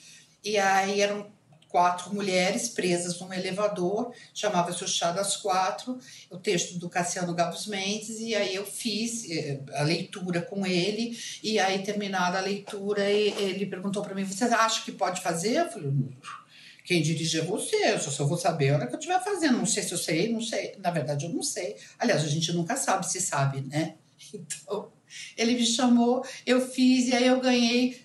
E 0.44 0.58
aí 0.58 1.02
eram 1.02 1.32
quatro 1.74 2.14
mulheres 2.14 2.70
presas 2.70 3.20
num 3.20 3.34
elevador, 3.34 4.14
chamava-se 4.32 4.84
O 4.84 4.88
Chá 4.88 5.12
das 5.12 5.36
Quatro, 5.36 5.98
o 6.30 6.38
texto 6.38 6.78
do 6.78 6.88
Cassiano 6.88 7.34
Gabos 7.34 7.66
Mendes, 7.66 8.20
e 8.20 8.36
aí 8.36 8.54
eu 8.54 8.64
fiz 8.64 9.28
eh, 9.28 9.60
a 9.74 9.82
leitura 9.82 10.40
com 10.40 10.68
ele, 10.68 11.18
e 11.42 11.58
aí 11.58 11.82
terminada 11.82 12.38
a 12.38 12.42
leitura, 12.42 13.10
ele 13.10 13.66
perguntou 13.66 14.04
para 14.04 14.14
mim, 14.14 14.24
você 14.24 14.44
acha 14.44 14.86
que 14.86 14.92
pode 14.92 15.20
fazer? 15.22 15.62
Eu 15.62 15.72
falei, 15.72 15.92
quem 16.86 17.02
dirige 17.02 17.40
é 17.40 17.44
você, 17.44 17.94
eu 17.94 18.00
só 18.00 18.24
vou 18.24 18.38
saber 18.38 18.70
a 18.70 18.76
hora 18.76 18.88
que 18.88 18.94
eu 18.94 19.00
estiver 19.00 19.24
fazendo, 19.24 19.58
não 19.58 19.66
sei 19.66 19.82
se 19.82 19.94
eu 19.94 19.98
sei, 19.98 20.32
não 20.32 20.42
sei, 20.42 20.76
na 20.78 20.92
verdade 20.92 21.26
eu 21.26 21.32
não 21.32 21.42
sei. 21.42 21.76
Aliás, 21.98 22.24
a 22.24 22.28
gente 22.28 22.52
nunca 22.52 22.76
sabe 22.76 23.10
se 23.10 23.20
sabe, 23.20 23.62
né? 23.62 23.96
Então, 24.34 24.92
ele 25.38 25.54
me 25.54 25.66
chamou, 25.66 26.26
eu 26.46 26.66
fiz, 26.66 27.08
e 27.08 27.16
aí 27.16 27.28
eu 27.28 27.40
ganhei 27.40 28.03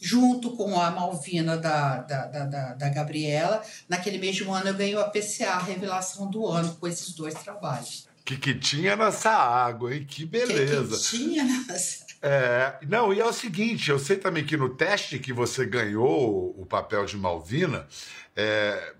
junto 0.00 0.56
com 0.56 0.78
a 0.80 0.90
Malvina 0.90 1.56
da, 1.56 1.98
da, 1.98 2.26
da, 2.26 2.74
da, 2.74 2.88
Gabriela. 2.88 3.62
Naquele 3.88 4.18
mesmo 4.18 4.52
ano 4.52 4.68
eu 4.68 4.74
ganhei 4.74 4.96
a 4.96 5.04
PCA, 5.04 5.50
a 5.50 5.58
Revelação 5.58 6.30
do 6.30 6.46
Ano, 6.46 6.74
com 6.74 6.86
esses 6.86 7.14
dois 7.14 7.34
trabalhos. 7.34 8.06
Que 8.24 8.36
que 8.36 8.54
tinha 8.54 8.96
nessa 8.96 9.30
água, 9.30 9.94
hein? 9.94 10.04
Que 10.08 10.24
beleza. 10.24 10.96
Que, 10.96 11.02
que 11.02 11.24
tinha 11.24 11.44
nessa... 11.44 12.06
É, 12.22 12.78
não, 12.88 13.12
e 13.12 13.20
é 13.20 13.24
o 13.24 13.32
seguinte, 13.32 13.90
eu 13.90 13.98
sei 13.98 14.16
também 14.16 14.44
que 14.44 14.56
no 14.56 14.70
teste 14.70 15.18
que 15.18 15.32
você 15.32 15.64
ganhou 15.64 16.54
o 16.58 16.66
papel 16.66 17.04
de 17.04 17.16
Malvina, 17.16 17.86
é, 18.34 18.94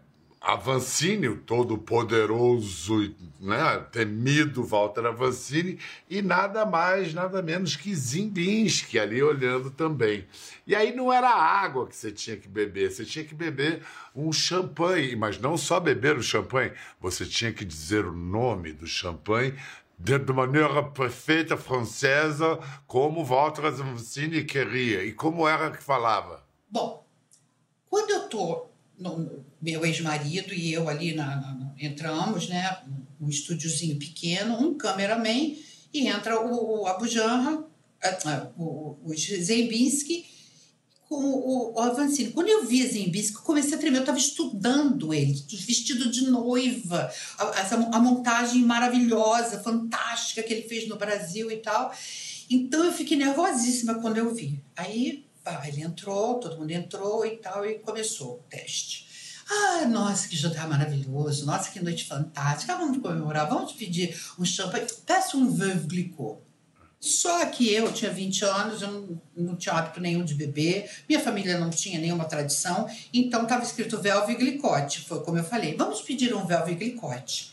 Avancini, 0.48 1.28
o 1.28 1.38
todo 1.38 1.76
poderoso, 1.76 3.12
né, 3.40 3.84
temido 3.90 4.62
Walter 4.62 5.06
Avancini, 5.06 5.76
e 6.08 6.22
nada 6.22 6.64
mais, 6.64 7.12
nada 7.12 7.42
menos 7.42 7.74
que 7.74 7.92
Zimbinski 7.92 8.96
ali 8.96 9.20
olhando 9.20 9.72
também. 9.72 10.24
E 10.64 10.72
aí 10.72 10.94
não 10.94 11.12
era 11.12 11.28
água 11.28 11.88
que 11.88 11.96
você 11.96 12.12
tinha 12.12 12.36
que 12.36 12.46
beber, 12.46 12.92
você 12.92 13.04
tinha 13.04 13.24
que 13.24 13.34
beber 13.34 13.82
um 14.14 14.32
champanhe, 14.32 15.16
mas 15.16 15.36
não 15.40 15.56
só 15.56 15.80
beber 15.80 16.16
o 16.16 16.22
champanhe, 16.22 16.70
você 17.00 17.26
tinha 17.26 17.52
que 17.52 17.64
dizer 17.64 18.06
o 18.06 18.12
nome 18.12 18.72
do 18.72 18.86
champanhe 18.86 19.52
de, 19.98 20.16
maneira 20.32 20.80
perfeita 20.84 21.56
francesa, 21.56 22.60
como 22.86 23.24
Walter 23.24 23.66
Avancini 23.66 24.44
queria 24.44 25.02
e 25.02 25.12
como 25.12 25.48
era 25.48 25.72
que 25.72 25.82
falava. 25.82 26.44
Bom, 26.70 27.04
quando 27.90 28.10
eu 28.10 28.28
tô 28.28 28.75
no, 28.98 29.44
meu 29.60 29.84
ex-marido 29.84 30.54
e 30.54 30.72
eu 30.72 30.88
ali 30.88 31.14
na, 31.14 31.36
na, 31.36 31.72
entramos, 31.78 32.48
né, 32.48 32.78
um 33.20 33.28
estúdiozinho 33.28 33.98
pequeno, 33.98 34.58
um 34.58 34.74
cameraman, 34.74 35.56
e 35.92 36.08
entra 36.08 36.40
o, 36.40 36.82
o 36.82 36.86
Abu 36.86 37.08
Janra, 37.08 37.64
o, 38.56 38.96
o 39.04 39.14
Zembinski 39.16 40.26
com 41.08 41.16
o, 41.16 41.74
o 41.74 41.80
Avancini. 41.80 42.32
Quando 42.32 42.48
eu 42.48 42.66
vi 42.66 42.86
Zembinski, 42.86 43.36
comecei 43.38 43.74
a 43.74 43.78
tremer, 43.78 43.98
eu 43.98 44.02
estava 44.02 44.18
estudando 44.18 45.14
ele, 45.14 45.32
vestido 45.50 46.10
de 46.10 46.28
noiva, 46.28 47.10
a, 47.38 47.60
essa, 47.60 47.76
a 47.76 47.98
montagem 47.98 48.62
maravilhosa, 48.62 49.62
fantástica 49.62 50.42
que 50.42 50.52
ele 50.52 50.68
fez 50.68 50.88
no 50.88 50.96
Brasil 50.96 51.50
e 51.50 51.56
tal. 51.58 51.92
Então 52.50 52.84
eu 52.84 52.92
fiquei 52.92 53.16
nervosíssima 53.16 53.94
quando 53.94 54.18
eu 54.18 54.34
vi. 54.34 54.62
Aí 54.76 55.25
Pá, 55.46 55.62
ele 55.68 55.80
entrou, 55.80 56.40
todo 56.40 56.58
mundo 56.58 56.72
entrou 56.72 57.24
e 57.24 57.36
tal, 57.36 57.64
e 57.64 57.78
começou 57.78 58.34
o 58.34 58.42
teste. 58.50 59.06
Ah, 59.48 59.86
nossa, 59.86 60.26
que 60.26 60.34
jantar 60.34 60.68
maravilhoso, 60.68 61.46
nossa, 61.46 61.70
que 61.70 61.78
noite 61.78 62.04
fantástica, 62.04 62.72
ah, 62.72 62.78
vamos 62.78 62.98
comemorar, 62.98 63.48
vamos 63.48 63.72
pedir 63.72 64.20
um 64.36 64.44
champanhe, 64.44 64.88
peça 65.06 65.36
um 65.36 65.48
veuve 65.48 65.86
glicot. 65.86 66.40
Só 66.98 67.46
que 67.46 67.72
eu 67.72 67.92
tinha 67.92 68.10
20 68.10 68.44
anos, 68.44 68.82
eu 68.82 68.90
não, 68.90 69.22
não 69.36 69.56
tinha 69.56 69.76
hábito 69.76 70.00
nenhum 70.00 70.24
de 70.24 70.34
beber, 70.34 70.90
minha 71.08 71.20
família 71.20 71.60
não 71.60 71.70
tinha 71.70 72.00
nenhuma 72.00 72.24
tradição, 72.24 72.90
então 73.14 73.44
estava 73.44 73.62
escrito 73.62 74.02
Velve 74.02 74.34
Glicote, 74.34 75.02
foi 75.02 75.22
como 75.22 75.38
eu 75.38 75.44
falei, 75.44 75.76
vamos 75.76 76.02
pedir 76.02 76.34
um 76.34 76.44
Velve 76.44 76.74
Glicote. 76.74 77.52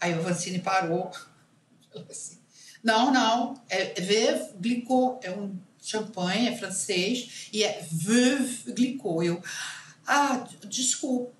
Aí 0.00 0.18
o 0.18 0.22
Vancini 0.22 0.60
parou, 0.60 1.10
falou 1.92 2.08
assim, 2.08 2.38
não, 2.82 3.12
não, 3.12 3.60
é 3.68 4.00
Veuve 4.00 4.54
Glicot, 4.58 5.26
é 5.26 5.30
um 5.30 5.54
champanhe, 5.82 6.48
é 6.48 6.56
francês, 6.56 7.48
e 7.52 7.64
é 7.64 7.84
Veuve 7.90 8.72
Glicot. 8.72 9.26
Eu, 9.26 9.42
ah, 10.06 10.46
desculpa. 10.68 11.32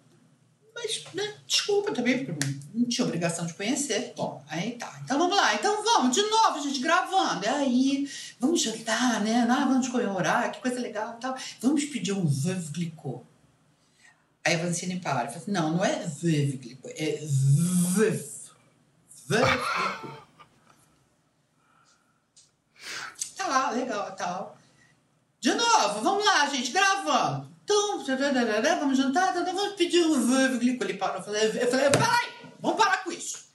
Mas, 0.75 1.05
né, 1.13 1.35
desculpa 1.47 1.93
também, 1.93 2.25
porque 2.25 2.47
não 2.75 2.89
tinha 2.89 3.07
obrigação 3.07 3.47
de 3.47 3.55
conhecer. 3.55 4.15
Bom, 4.17 4.43
aí 4.49 4.73
tá. 4.73 5.01
Então 5.05 5.19
vamos 5.19 5.37
lá. 5.37 5.55
Então 5.55 5.85
vamos, 5.85 6.15
de 6.15 6.23
novo, 6.23 6.63
gente 6.63 6.81
gravando. 6.81 7.45
E 7.45 7.49
aí, 7.49 8.11
vamos 8.41 8.63
jantar, 8.63 9.21
né? 9.21 9.47
Ah, 9.49 9.67
vamos 9.67 9.89
comemorar, 9.89 10.51
que 10.51 10.61
coisa 10.61 10.81
legal 10.81 11.15
e 11.17 11.21
tal. 11.21 11.37
Vamos 11.61 11.85
pedir 11.85 12.13
um 12.13 12.27
Veuve 12.27 12.73
Glicot. 12.73 13.23
Aí 14.45 14.55
a 14.55 14.59
Vancini 14.59 14.99
para 14.99 15.25
e 15.25 15.29
fala 15.29 15.37
assim, 15.37 15.53
não, 15.53 15.77
não 15.77 15.85
é 15.85 16.07
Veuve 16.07 16.57
Glicot, 16.57 16.95
é 16.97 17.21
Veuve. 17.95 18.25
Veuve. 19.29 20.22
Tá, 23.43 23.71
legal, 23.71 24.15
tal. 24.17 24.57
De 25.41 25.53
novo, 25.53 26.01
vamos 26.01 26.25
lá, 26.25 26.47
gente, 26.47 26.71
gravando. 26.71 27.53
Então, 27.65 28.05
vamos 28.79 28.97
jantar, 28.97 29.35
vamos 29.35 29.75
pedir 29.75 30.07
um 30.07 30.15
parou, 30.95 31.19
eu 31.19 31.25
falei, 31.25 31.51
peraí, 31.91 32.33
vamos 32.61 32.83
parar 32.83 33.03
com 33.03 33.11
isso. 33.11 33.47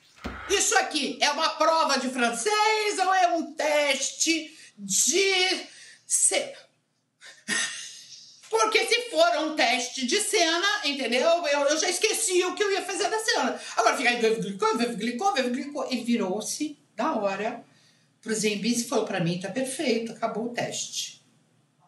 Isso 0.50 0.78
aqui 0.78 1.18
é 1.22 1.32
uma 1.32 1.52
prova 1.52 1.98
de 1.98 2.10
francês 2.10 3.00
ou 3.00 3.14
é 3.14 3.28
um 3.36 3.54
teste 3.54 4.54
de 4.78 5.68
cena? 6.06 6.58
Porque 8.50 8.86
se 8.86 9.10
for 9.10 9.38
um 9.40 9.56
teste 9.56 10.06
de 10.06 10.20
cena, 10.20 10.82
entendeu? 10.84 11.30
Eu, 11.48 11.62
eu 11.62 11.78
já 11.78 11.90
esqueci 11.90 12.44
o 12.44 12.56
que 12.56 12.64
eu 12.64 12.72
ia 12.72 12.82
fazer 12.82 13.10
da 13.10 13.20
cena. 13.20 13.60
Agora 13.78 13.98
fica 13.98 14.10
aí, 14.10 14.18
glicou, 14.18 14.78
glicou, 14.78 15.34
glicou. 15.34 15.88
Ele 15.90 16.04
virou-se 16.04 16.78
da 16.96 17.14
hora 17.14 17.66
pro 18.28 18.36
Zembis 18.36 18.82
e 18.82 18.84
falou 18.84 19.06
para 19.06 19.22
mim, 19.22 19.40
tá 19.40 19.50
perfeito, 19.50 20.12
acabou 20.12 20.48
o 20.48 20.50
teste. 20.50 21.26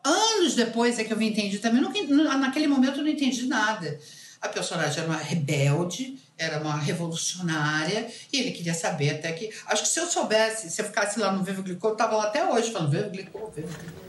Anos 0.04 0.56
depois 0.56 0.98
é 0.98 1.04
que 1.04 1.12
eu 1.12 1.18
me 1.18 1.30
entendi 1.30 1.60
também, 1.60 1.82
nunca, 1.82 2.38
naquele 2.38 2.68
momento 2.68 3.00
eu 3.00 3.04
não 3.04 3.12
entendi 3.12 3.46
nada. 3.46 4.00
A 4.42 4.48
personagem 4.48 5.04
era 5.04 5.12
uma 5.12 5.18
rebelde, 5.20 6.18
era 6.38 6.62
uma 6.62 6.78
revolucionária, 6.78 8.10
e 8.32 8.40
ele 8.40 8.52
queria 8.52 8.74
saber 8.74 9.16
até 9.16 9.34
que... 9.34 9.54
Acho 9.68 9.84
que 9.84 9.90
se 9.90 10.00
eu 10.00 10.08
soubesse, 10.08 10.70
se 10.70 10.82
eu 10.82 10.86
ficasse 10.86 11.20
lá 11.20 11.34
no 11.34 11.44
Vivo 11.44 11.62
Glicô, 11.62 11.90
eu 11.90 11.96
tava 11.96 12.16
lá 12.16 12.28
até 12.28 12.46
hoje 12.50 12.72
falando 12.72 12.92
Vivo 12.92 13.10
Glicô, 13.10 13.52
Vivo 13.54 13.68
Glicô. 13.78 14.00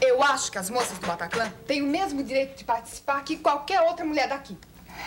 Eu 0.00 0.22
acho 0.22 0.52
que 0.52 0.58
as 0.58 0.70
moças 0.70 0.96
do 0.98 1.06
Bataclan 1.08 1.50
têm 1.66 1.82
o 1.82 1.86
mesmo 1.86 2.22
direito 2.22 2.56
de 2.56 2.64
participar 2.64 3.24
que 3.24 3.36
qualquer 3.36 3.80
outra 3.80 4.04
mulher 4.04 4.28
daqui. 4.28 4.56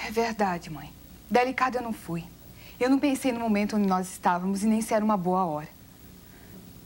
É 0.05 0.11
verdade, 0.11 0.69
mãe. 0.69 0.91
Delicada 1.31 1.77
eu 1.77 1.81
não 1.81 1.93
fui. 1.93 2.25
Eu 2.77 2.89
não 2.89 2.99
pensei 2.99 3.31
no 3.31 3.39
momento 3.39 3.77
onde 3.77 3.87
nós 3.87 4.11
estávamos 4.11 4.61
e 4.61 4.67
nem 4.67 4.81
se 4.81 4.93
era 4.93 5.03
uma 5.03 5.15
boa 5.15 5.45
hora. 5.45 5.69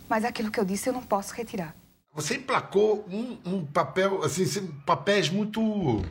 Mas 0.09 0.23
aquilo 0.23 0.51
que 0.51 0.59
eu 0.59 0.65
disse 0.65 0.89
eu 0.89 0.93
não 0.93 1.03
posso 1.03 1.33
retirar. 1.33 1.75
Você 2.13 2.35
emplacou 2.35 3.05
um, 3.09 3.37
um 3.45 3.65
papel, 3.65 4.23
assim, 4.23 4.67
papéis 4.85 5.29
muito 5.29 6.03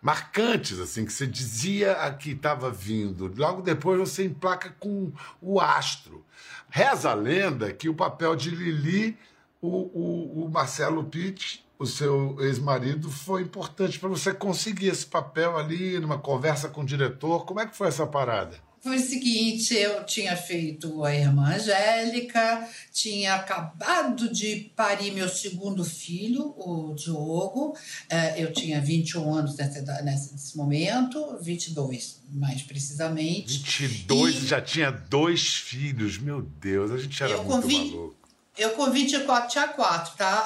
marcantes, 0.00 0.78
assim, 0.78 1.04
que 1.04 1.12
você 1.12 1.26
dizia 1.26 1.92
a 1.92 2.12
que 2.12 2.30
estava 2.30 2.70
vindo. 2.70 3.32
Logo 3.36 3.60
depois 3.60 3.98
você 3.98 4.24
emplaca 4.24 4.74
com 4.78 5.12
o 5.40 5.60
astro. 5.60 6.24
Reza 6.70 7.10
a 7.10 7.14
lenda 7.14 7.72
que 7.72 7.88
o 7.88 7.94
papel 7.94 8.36
de 8.36 8.50
Lili, 8.50 9.18
o, 9.60 9.68
o, 9.68 10.44
o 10.44 10.50
Marcelo 10.50 11.04
Pitt, 11.04 11.64
o 11.78 11.86
seu 11.86 12.36
ex-marido, 12.40 13.10
foi 13.10 13.42
importante 13.42 13.98
para 13.98 14.08
você 14.08 14.32
conseguir 14.32 14.88
esse 14.88 15.06
papel 15.06 15.56
ali, 15.56 15.98
numa 16.00 16.18
conversa 16.18 16.68
com 16.68 16.82
o 16.82 16.86
diretor. 16.86 17.44
Como 17.44 17.60
é 17.60 17.66
que 17.66 17.76
foi 17.76 17.88
essa 17.88 18.06
parada? 18.06 18.56
Foi 18.80 18.96
o 18.96 19.00
seguinte, 19.00 19.74
eu 19.74 20.04
tinha 20.04 20.36
feito 20.36 21.04
a 21.04 21.14
Irmã 21.14 21.54
Angélica, 21.54 22.68
tinha 22.92 23.34
acabado 23.34 24.32
de 24.32 24.70
parir 24.76 25.10
meu 25.12 25.28
segundo 25.28 25.84
filho, 25.84 26.54
o 26.56 26.94
Diogo. 26.94 27.76
É, 28.08 28.42
eu 28.42 28.52
tinha 28.52 28.80
21 28.80 29.34
anos 29.34 29.56
nesse 29.56 30.56
momento, 30.56 31.38
22 31.40 32.20
mais 32.30 32.62
precisamente. 32.62 33.58
22 33.58 34.42
e 34.42 34.46
já 34.46 34.60
tinha 34.60 34.90
dois 34.90 35.54
filhos, 35.54 36.18
meu 36.18 36.42
Deus, 36.42 36.90
a 36.90 36.98
gente 36.98 37.22
era 37.22 37.42
muito 37.42 37.68
maluco. 37.68 38.16
Eu 38.56 38.70
com 38.70 38.90
24 38.90 39.50
tinha 39.50 39.68
quatro, 39.68 40.16
tá? 40.16 40.44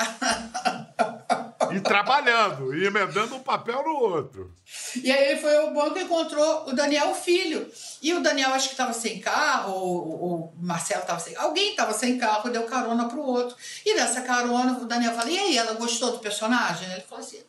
E 1.76 1.80
trabalhando, 1.80 2.74
e 2.74 2.86
emendando 2.86 3.34
um 3.34 3.42
papel 3.42 3.82
no 3.82 3.96
outro. 3.96 4.54
E 5.02 5.10
aí 5.10 5.38
foi 5.40 5.56
ao 5.56 5.72
banco 5.72 5.98
e 5.98 6.02
encontrou 6.02 6.68
o 6.68 6.72
Daniel 6.72 7.14
Filho. 7.14 7.70
E 8.00 8.12
o 8.14 8.22
Daniel 8.22 8.54
acho 8.54 8.68
que 8.68 8.74
estava 8.74 8.92
sem 8.92 9.20
carro, 9.20 9.72
ou 9.72 10.52
o 10.56 10.62
Marcelo 10.62 11.02
estava 11.02 11.20
sem 11.20 11.36
Alguém 11.36 11.70
estava 11.70 11.92
sem 11.92 12.18
carro, 12.18 12.50
deu 12.50 12.64
carona 12.64 13.08
pro 13.08 13.22
outro. 13.22 13.56
E 13.84 13.94
nessa 13.94 14.22
carona, 14.22 14.78
o 14.78 14.86
Daniel 14.86 15.14
falou: 15.14 15.30
e 15.32 15.38
aí, 15.38 15.56
ela 15.56 15.74
gostou 15.74 16.12
do 16.12 16.18
personagem? 16.18 16.90
Ele 16.90 17.02
falou 17.02 17.24
assim: 17.24 17.40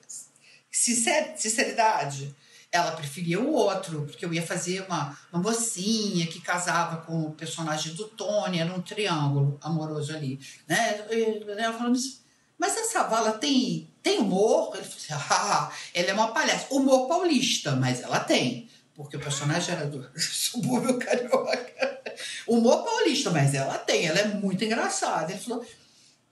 Sincer, 0.71 1.33
sinceridade. 1.37 2.35
Ela 2.71 2.93
preferia 2.93 3.39
o 3.39 3.53
outro, 3.53 4.01
porque 4.01 4.25
eu 4.25 4.33
ia 4.33 4.41
fazer 4.41 4.83
uma, 4.87 5.15
uma 5.31 5.43
mocinha 5.43 6.25
que 6.25 6.41
casava 6.41 7.05
com 7.05 7.25
o 7.25 7.31
personagem 7.31 7.93
do 7.93 8.07
Tony, 8.07 8.57
era 8.57 8.73
um 8.73 8.81
triângulo 8.81 9.59
amoroso 9.61 10.11
ali. 10.11 10.39
Né? 10.67 11.05
E 11.11 11.43
o 11.43 11.73
falando 11.73 11.95
assim, 11.95 12.22
mas 12.57 12.77
essa 12.77 13.03
vala 13.03 13.33
tem, 13.33 13.89
tem 14.01 14.19
humor? 14.19 14.75
Ele 14.75 14.83
falou 14.83 14.97
assim, 14.97 15.13
ah, 15.29 15.71
ela 15.93 16.09
é 16.09 16.13
uma 16.13 16.31
palhaça. 16.31 16.67
Humor 16.69 17.07
paulista, 17.07 17.75
mas 17.75 18.01
ela 18.01 18.19
tem. 18.19 18.69
Porque 18.95 19.17
o 19.17 19.19
personagem 19.19 19.75
era 19.75 19.87
do 19.87 20.07
subúrbio 20.19 20.99
carioca. 20.99 22.01
Humor 22.47 22.83
paulista, 22.83 23.31
mas 23.31 23.53
ela 23.53 23.77
tem. 23.77 24.05
Ela 24.05 24.19
é 24.19 24.27
muito 24.27 24.63
engraçada. 24.63 25.31
Ele 25.31 25.41
falou, 25.41 25.65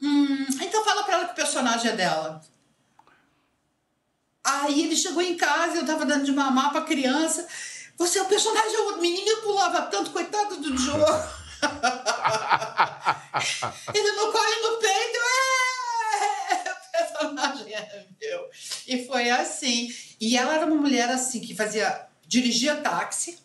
hum, 0.01 0.45
então 0.61 0.85
fala 0.85 1.03
pra 1.03 1.15
ela 1.15 1.25
que 1.25 1.33
o 1.33 1.35
personagem 1.35 1.91
é 1.91 1.95
dela. 1.95 2.41
Aí 4.43 4.83
ele 4.83 4.95
chegou 4.95 5.21
em 5.21 5.37
casa, 5.37 5.77
eu 5.77 5.85
tava 5.85 6.03
dando 6.05 6.25
de 6.25 6.31
mamar 6.31 6.71
pra 6.71 6.81
criança. 6.81 7.47
Você 7.97 8.17
é 8.17 8.23
o 8.23 8.27
personagem, 8.27 8.75
o 8.77 8.97
menino 8.97 9.41
pulava 9.41 9.83
tanto, 9.83 10.09
coitado 10.11 10.57
do 10.57 10.75
Joe. 10.77 10.99
ele 13.93 14.11
não 14.13 14.31
corre 14.31 14.55
no 14.61 14.79
peito, 14.79 15.17
é! 15.17 15.60
Personagem 17.21 17.73
é 17.73 18.05
meu. 18.19 18.49
E 18.87 19.05
foi 19.05 19.29
assim. 19.29 19.93
E 20.19 20.37
ela 20.37 20.55
era 20.55 20.65
uma 20.65 20.75
mulher 20.75 21.09
assim 21.09 21.39
que 21.39 21.55
fazia. 21.55 22.07
dirigia 22.27 22.75
táxi, 22.77 23.37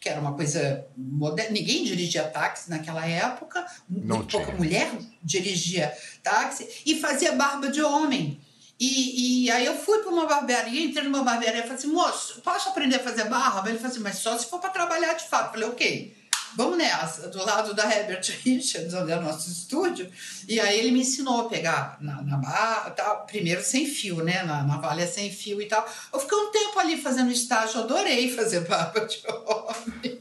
que 0.00 0.08
era 0.08 0.20
uma 0.20 0.34
coisa 0.34 0.86
moderna. 0.96 1.52
Ninguém 1.52 1.84
dirigia 1.84 2.24
táxi 2.24 2.70
naquela 2.70 3.06
época. 3.06 3.66
Não 3.88 4.18
Muito 4.18 4.36
pouca 4.36 4.52
mulher 4.52 4.90
dirigia 5.22 5.96
táxi 6.22 6.68
e 6.84 7.00
fazia 7.00 7.32
barba 7.32 7.68
de 7.68 7.82
homem. 7.82 8.40
E, 8.78 9.44
e 9.44 9.50
aí 9.50 9.64
eu 9.64 9.76
fui 9.76 10.00
para 10.00 10.10
uma 10.10 10.26
barbearia, 10.26 10.84
entrei 10.84 11.04
numa 11.04 11.22
barbearia 11.22 11.60
e 11.60 11.62
falei 11.62 11.76
assim, 11.76 11.86
moço, 11.86 12.40
posso 12.42 12.68
aprender 12.70 12.96
a 12.96 13.04
fazer 13.04 13.24
barba? 13.24 13.68
Ele 13.68 13.78
falou 13.78 13.92
assim, 13.92 14.02
mas 14.02 14.16
só 14.16 14.36
se 14.36 14.46
for 14.46 14.58
para 14.60 14.70
trabalhar 14.70 15.14
de 15.14 15.28
fato. 15.28 15.46
Eu 15.46 15.52
falei, 15.52 15.68
ok, 15.68 16.16
vamos 16.56 16.78
nessa. 16.78 17.28
Do 17.28 17.44
lado 17.44 17.74
da 17.74 17.84
Herbert 17.84 18.24
Richards, 18.44 18.94
onde 18.94 19.12
é 19.12 19.16
o 19.16 19.22
nosso 19.22 19.50
estúdio. 19.50 20.10
E 20.48 20.60
aí 20.60 20.78
ele 20.78 20.90
me 20.90 21.00
ensinou 21.00 21.42
a 21.42 21.48
pegar 21.48 21.96
na, 22.00 22.22
na 22.22 22.36
barra, 22.36 22.90
tal, 22.90 23.26
primeiro 23.26 23.62
sem 23.62 23.86
fio, 23.86 24.22
né? 24.22 24.42
Na 24.42 24.62
navalha 24.62 25.06
sem 25.06 25.30
fio 25.30 25.60
e 25.60 25.66
tal. 25.66 25.86
Eu 26.12 26.20
fiquei 26.20 26.38
um 26.38 26.50
tempo 26.50 26.78
ali 26.78 26.96
fazendo 27.00 27.30
estágio, 27.30 27.80
adorei 27.80 28.34
fazer 28.34 28.60
barba 28.60 29.00
de 29.06 29.22
homem. 29.26 30.20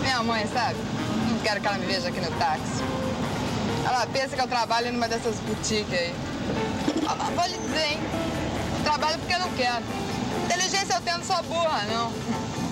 Minha 0.00 0.22
mãe, 0.22 0.46
sabe? 0.52 0.78
Não 1.30 1.38
quero 1.40 1.60
que 1.60 1.66
ela 1.66 1.78
me 1.78 1.86
veja 1.86 2.08
aqui 2.08 2.20
no 2.20 2.30
táxi. 2.38 2.82
Ela 3.86 4.06
pensa 4.06 4.34
que 4.34 4.40
eu 4.40 4.48
trabalho 4.48 4.92
numa 4.92 5.08
dessas 5.08 5.36
boutiques 5.40 5.92
aí. 5.92 6.14
Vou 7.34 7.46
lhe 7.46 7.58
dizer, 7.58 7.92
hein? 7.92 7.98
Trabalho 8.82 9.18
porque 9.18 9.34
eu 9.34 9.38
não 9.40 9.50
quero. 9.52 9.84
Inteligência 10.44 10.94
eu 10.94 11.00
tenho, 11.00 11.18
não 11.18 11.24
sou 11.24 11.42
burra, 11.44 11.84
não. 11.84 12.63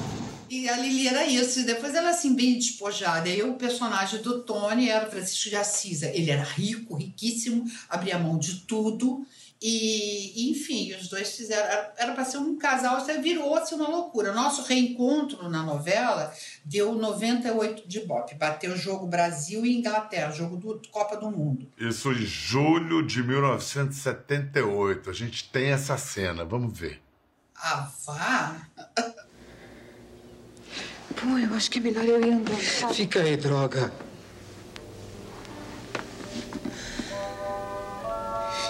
E 0.52 0.68
a 0.68 0.76
Lili 0.76 1.08
era 1.08 1.24
isso. 1.24 1.60
E 1.60 1.64
depois 1.64 1.94
ela, 1.94 2.10
assim, 2.10 2.34
bem 2.34 2.58
despojada. 2.58 3.26
E 3.26 3.32
aí 3.32 3.42
o 3.42 3.54
personagem 3.54 4.20
do 4.20 4.42
Tony 4.42 4.90
era 4.90 5.08
o 5.08 5.10
Francisco 5.10 5.48
de 5.48 5.56
Assis. 5.56 6.02
Ele 6.02 6.30
era 6.30 6.42
rico, 6.42 6.94
riquíssimo, 6.94 7.64
abria 7.88 8.18
mão 8.18 8.36
de 8.38 8.56
tudo. 8.66 9.26
E, 9.62 10.50
enfim, 10.50 10.94
os 10.94 11.08
dois 11.08 11.34
fizeram. 11.34 11.64
Era 11.96 12.12
para 12.12 12.26
ser 12.26 12.36
um 12.36 12.58
casal, 12.58 12.98
até 12.98 13.18
virou-se 13.18 13.74
uma 13.74 13.88
loucura. 13.88 14.34
Nosso 14.34 14.60
reencontro 14.64 15.48
na 15.48 15.62
novela 15.62 16.30
deu 16.62 16.96
98 16.96 17.88
de 17.88 18.00
Bop. 18.00 18.34
Bateu 18.34 18.74
o 18.74 18.76
jogo 18.76 19.06
Brasil 19.06 19.64
e 19.64 19.74
Inglaterra, 19.74 20.32
jogo 20.32 20.58
do 20.58 20.82
Copa 20.90 21.16
do 21.16 21.30
Mundo. 21.30 21.66
Isso 21.78 22.12
em 22.12 22.26
julho 22.26 23.02
de 23.02 23.22
1978. 23.22 25.08
A 25.08 25.14
gente 25.14 25.48
tem 25.48 25.68
essa 25.68 25.96
cena, 25.96 26.44
vamos 26.44 26.78
ver. 26.78 27.00
Ah, 27.56 27.90
vá! 28.04 28.68
Bom, 31.20 31.38
eu 31.38 31.54
acho 31.54 31.70
que 31.70 31.78
é 31.78 31.82
melhor 31.82 32.04
eu 32.04 32.20
ir 32.20 32.32
andando. 32.32 32.56
Fica 32.94 33.20
aí, 33.20 33.36
droga. 33.36 33.92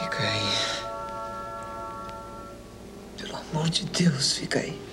Fica 0.00 0.22
aí. 0.22 0.52
Pelo 3.18 3.36
amor 3.36 3.68
de 3.70 3.84
Deus, 3.84 4.36
fica 4.38 4.58
aí. 4.58 4.91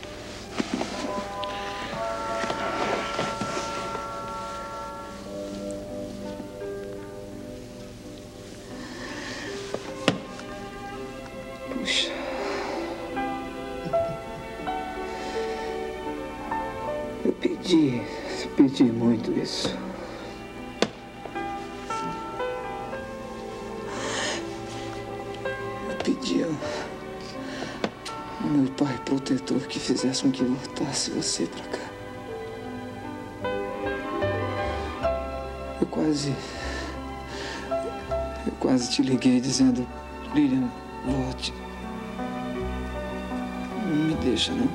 Que 30.27 30.43
voltasse 30.43 31.11
você 31.11 31.45
pra 31.45 31.63
cá. 31.63 31.89
Eu 35.79 35.87
quase. 35.87 36.35
Eu 38.45 38.51
quase 38.59 38.89
te 38.91 39.01
liguei 39.01 39.39
dizendo: 39.39 39.87
Lilian, 40.33 40.69
volte. 41.05 41.53
Não 43.87 43.95
me 43.95 44.13
deixa, 44.15 44.51
não. 44.51 44.67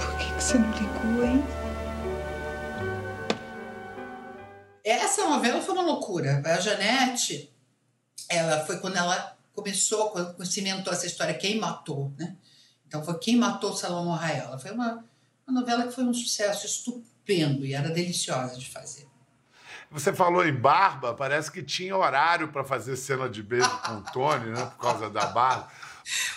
Por 0.00 0.18
que, 0.18 0.34
que 0.34 0.42
você 0.42 0.58
não 0.58 0.70
ligou, 0.72 1.24
hein? 1.24 1.44
Essa 4.84 5.28
novela 5.28 5.60
foi 5.60 5.74
uma 5.74 5.84
loucura. 5.84 6.42
A 6.44 6.58
Janete, 6.58 7.54
ela 8.28 8.66
foi 8.66 8.78
quando 8.80 8.96
ela 8.96 9.39
começou, 9.60 10.10
quando 10.10 10.46
cimentou 10.46 10.92
essa 10.92 11.06
história, 11.06 11.34
quem 11.34 11.58
matou, 11.58 12.12
né? 12.18 12.36
Então 12.86 13.04
foi 13.04 13.16
quem 13.18 13.36
matou 13.36 13.76
Salomão 13.76 14.14
Raela. 14.14 14.58
Foi 14.58 14.72
uma, 14.72 15.04
Uma 15.46 15.60
novela 15.60 15.86
que 15.86 15.94
foi 15.94 16.04
um 16.04 16.12
sucesso 16.12 16.66
estupendo 16.66 17.64
e 17.64 17.74
era 17.74 17.90
deliciosa 17.90 18.58
de 18.58 18.68
fazer. 18.68 19.06
Você 19.92 20.12
falou 20.12 20.46
em 20.46 20.54
barba, 20.54 21.14
parece 21.14 21.50
que 21.50 21.62
tinha 21.62 21.96
horário 21.96 22.48
para 22.48 22.64
fazer 22.64 22.96
cena 22.96 23.28
de 23.28 23.42
beijo 23.42 23.68
com 23.80 23.94
o 23.94 24.02
Tony, 24.02 24.50
né? 24.50 24.64
Por 24.66 24.78
causa 24.78 25.10
da 25.10 25.26
barba. 25.26 25.68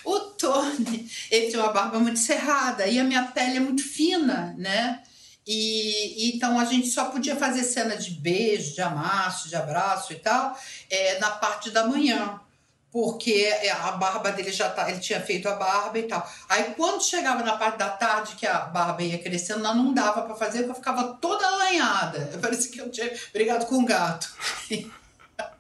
O 0.03 0.19
Tony, 0.19 1.09
ele 1.31 1.49
tem 1.49 1.59
uma 1.59 1.71
barba 1.71 1.97
muito 1.97 2.19
cerrada 2.19 2.86
e 2.86 2.99
a 2.99 3.03
minha 3.03 3.23
pele 3.23 3.57
é 3.57 3.59
muito 3.59 3.81
fina, 3.81 4.53
né? 4.55 5.01
E 5.47 6.31
então 6.36 6.59
a 6.59 6.65
gente 6.65 6.88
só 6.89 7.05
podia 7.05 7.36
fazer 7.36 7.63
cena 7.63 7.97
de 7.97 8.12
beijo, 8.12 8.75
de 8.75 8.81
amasso, 8.81 9.49
de 9.49 9.55
abraço 9.55 10.13
e 10.13 10.17
tal, 10.17 10.55
é, 10.89 11.17
na 11.17 11.31
parte 11.31 11.71
da 11.71 11.88
manhã 11.88 12.39
porque 12.93 13.51
a 13.71 13.93
barba 13.93 14.32
dele 14.32 14.51
já 14.51 14.69
tá, 14.69 14.88
ele 14.88 14.99
tinha 14.99 15.19
feito 15.19 15.49
a 15.49 15.56
barba 15.56 15.97
e 15.97 16.03
tal. 16.03 16.32
Aí 16.47 16.75
quando 16.77 17.03
chegava 17.03 17.41
na 17.43 17.58
parte 17.58 17.79
da 17.79 17.89
tarde 17.89 18.36
que 18.36 18.45
a 18.45 18.60
barba 18.60 19.01
ia 19.01 19.17
crescendo, 19.17 19.63
não, 19.63 19.75
não 19.75 19.93
dava 19.95 20.21
para 20.21 20.36
fazer, 20.36 20.60
porque 20.60 20.71
eu 20.71 20.75
ficava 20.75 21.17
toda 21.19 21.43
alanhada. 21.43 22.38
Parecia 22.39 22.71
que 22.71 22.79
eu 22.79 22.91
tinha 22.91 23.12
brigado 23.34 23.65
com 23.65 23.77
um 23.77 23.86
gato. 23.86 24.32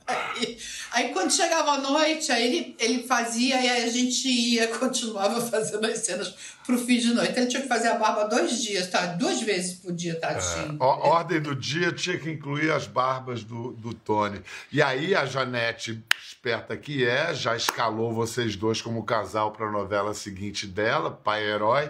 Aí, 0.05 0.57
aí, 0.91 1.09
quando 1.13 1.31
chegava 1.31 1.71
a 1.71 1.77
noite, 1.79 2.31
aí 2.31 2.45
ele, 2.45 2.75
ele 2.79 3.03
fazia 3.03 3.61
e 3.61 3.69
aí 3.69 3.83
a 3.83 3.89
gente 3.89 4.27
ia, 4.27 4.67
continuava 4.77 5.39
fazendo 5.41 5.85
as 5.85 5.99
cenas 5.99 6.35
pro 6.65 6.77
fim 6.77 6.97
de 6.97 7.13
noite. 7.13 7.37
Ele 7.37 7.47
tinha 7.47 7.61
que 7.61 7.67
fazer 7.67 7.89
a 7.89 7.95
barba 7.95 8.25
dois 8.25 8.61
dias, 8.61 8.89
tá? 8.89 9.05
Duas 9.05 9.41
vezes 9.41 9.75
por 9.75 9.93
dia, 9.93 10.19
tadinho. 10.19 10.77
É, 10.79 10.83
a 10.83 10.85
ordem 10.85 11.41
do 11.41 11.55
dia 11.55 11.91
tinha 11.91 12.17
que 12.17 12.29
incluir 12.29 12.71
as 12.71 12.85
barbas 12.85 13.43
do, 13.43 13.71
do 13.73 13.93
Tony. 13.93 14.41
E 14.71 14.81
aí 14.81 15.15
a 15.15 15.25
Janete, 15.25 16.03
esperta 16.25 16.75
que 16.75 17.05
é, 17.05 17.33
já 17.33 17.55
escalou 17.55 18.13
vocês 18.13 18.55
dois 18.55 18.81
como 18.81 19.03
casal 19.03 19.51
para 19.51 19.67
a 19.67 19.71
novela 19.71 20.13
seguinte 20.13 20.67
dela, 20.67 21.11
Pai 21.11 21.43
Herói. 21.43 21.89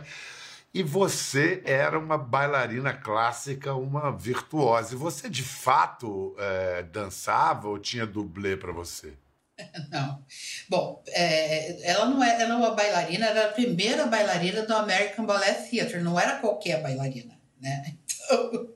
E 0.74 0.82
você 0.82 1.62
era 1.66 2.00
uma 2.00 2.18
bailarina 2.18 2.92
clássica, 2.94 3.76
uma 3.76 4.12
virtuosa. 4.12 4.96
E 4.96 4.98
você 4.98 5.30
de 5.30 5.44
fato 5.44 6.36
é, 6.40 6.82
dançava 6.82 7.68
ou 7.68 7.78
tinha 7.78 8.08
dublê 8.08 8.58
para 8.58 8.72
você? 8.72 9.14
Não. 9.92 10.26
Bom, 10.68 11.04
é, 11.10 11.88
ela 11.88 12.08
não 12.08 12.24
era, 12.24 12.42
ela 12.42 12.56
uma 12.56 12.72
bailarina, 12.72 13.28
era 13.28 13.46
a 13.46 13.52
primeira 13.52 14.08
bailarina 14.08 14.64
do 14.64 14.74
American 14.74 15.26
Ballet 15.26 15.70
Theatre, 15.70 16.02
não 16.02 16.20
era 16.20 16.40
qualquer 16.40 16.82
bailarina, 16.82 17.38
né? 17.62 17.96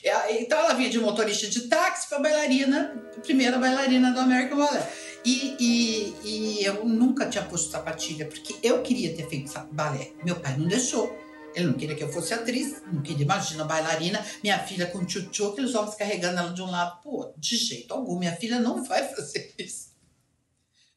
Então, 0.00 0.22
é, 0.28 0.40
então 0.42 0.58
ela 0.60 0.74
vinha 0.74 0.88
de 0.88 1.00
motorista 1.00 1.48
de 1.48 1.62
táxi 1.62 2.08
para 2.08 2.20
bailarina, 2.20 3.02
primeira 3.24 3.58
bailarina 3.58 4.12
do 4.12 4.20
American 4.20 4.58
Ballet. 4.58 4.86
E, 5.24 5.56
e, 5.58 6.14
e 6.24 6.64
eu 6.64 6.84
nunca 6.84 7.28
tinha 7.28 7.42
posto 7.42 7.72
sapatilha, 7.72 8.26
porque 8.26 8.54
eu 8.62 8.80
queria 8.80 9.12
ter 9.16 9.28
feito 9.28 9.52
balé. 9.72 10.12
Meu 10.24 10.36
pai 10.36 10.56
não 10.56 10.68
deixou. 10.68 11.25
Ele 11.56 11.68
não 11.68 11.72
queria 11.72 11.96
que 11.96 12.04
eu 12.04 12.12
fosse 12.12 12.34
atriz, 12.34 12.82
não 12.92 13.00
queria, 13.00 13.24
imagina, 13.24 13.64
bailarina, 13.64 14.22
minha 14.42 14.58
filha 14.58 14.86
com 14.88 15.06
tchutchu, 15.06 15.46
aqueles 15.46 15.74
homens 15.74 15.94
carregando 15.94 16.38
ela 16.38 16.52
de 16.52 16.60
um 16.60 16.70
lado 16.70 17.00
pro 17.00 17.12
outro. 17.12 17.40
De 17.40 17.56
jeito 17.56 17.94
algum, 17.94 18.18
minha 18.18 18.36
filha 18.36 18.60
não 18.60 18.84
vai 18.84 19.08
fazer 19.08 19.54
isso. 19.58 19.96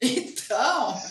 Então, 0.02 1.02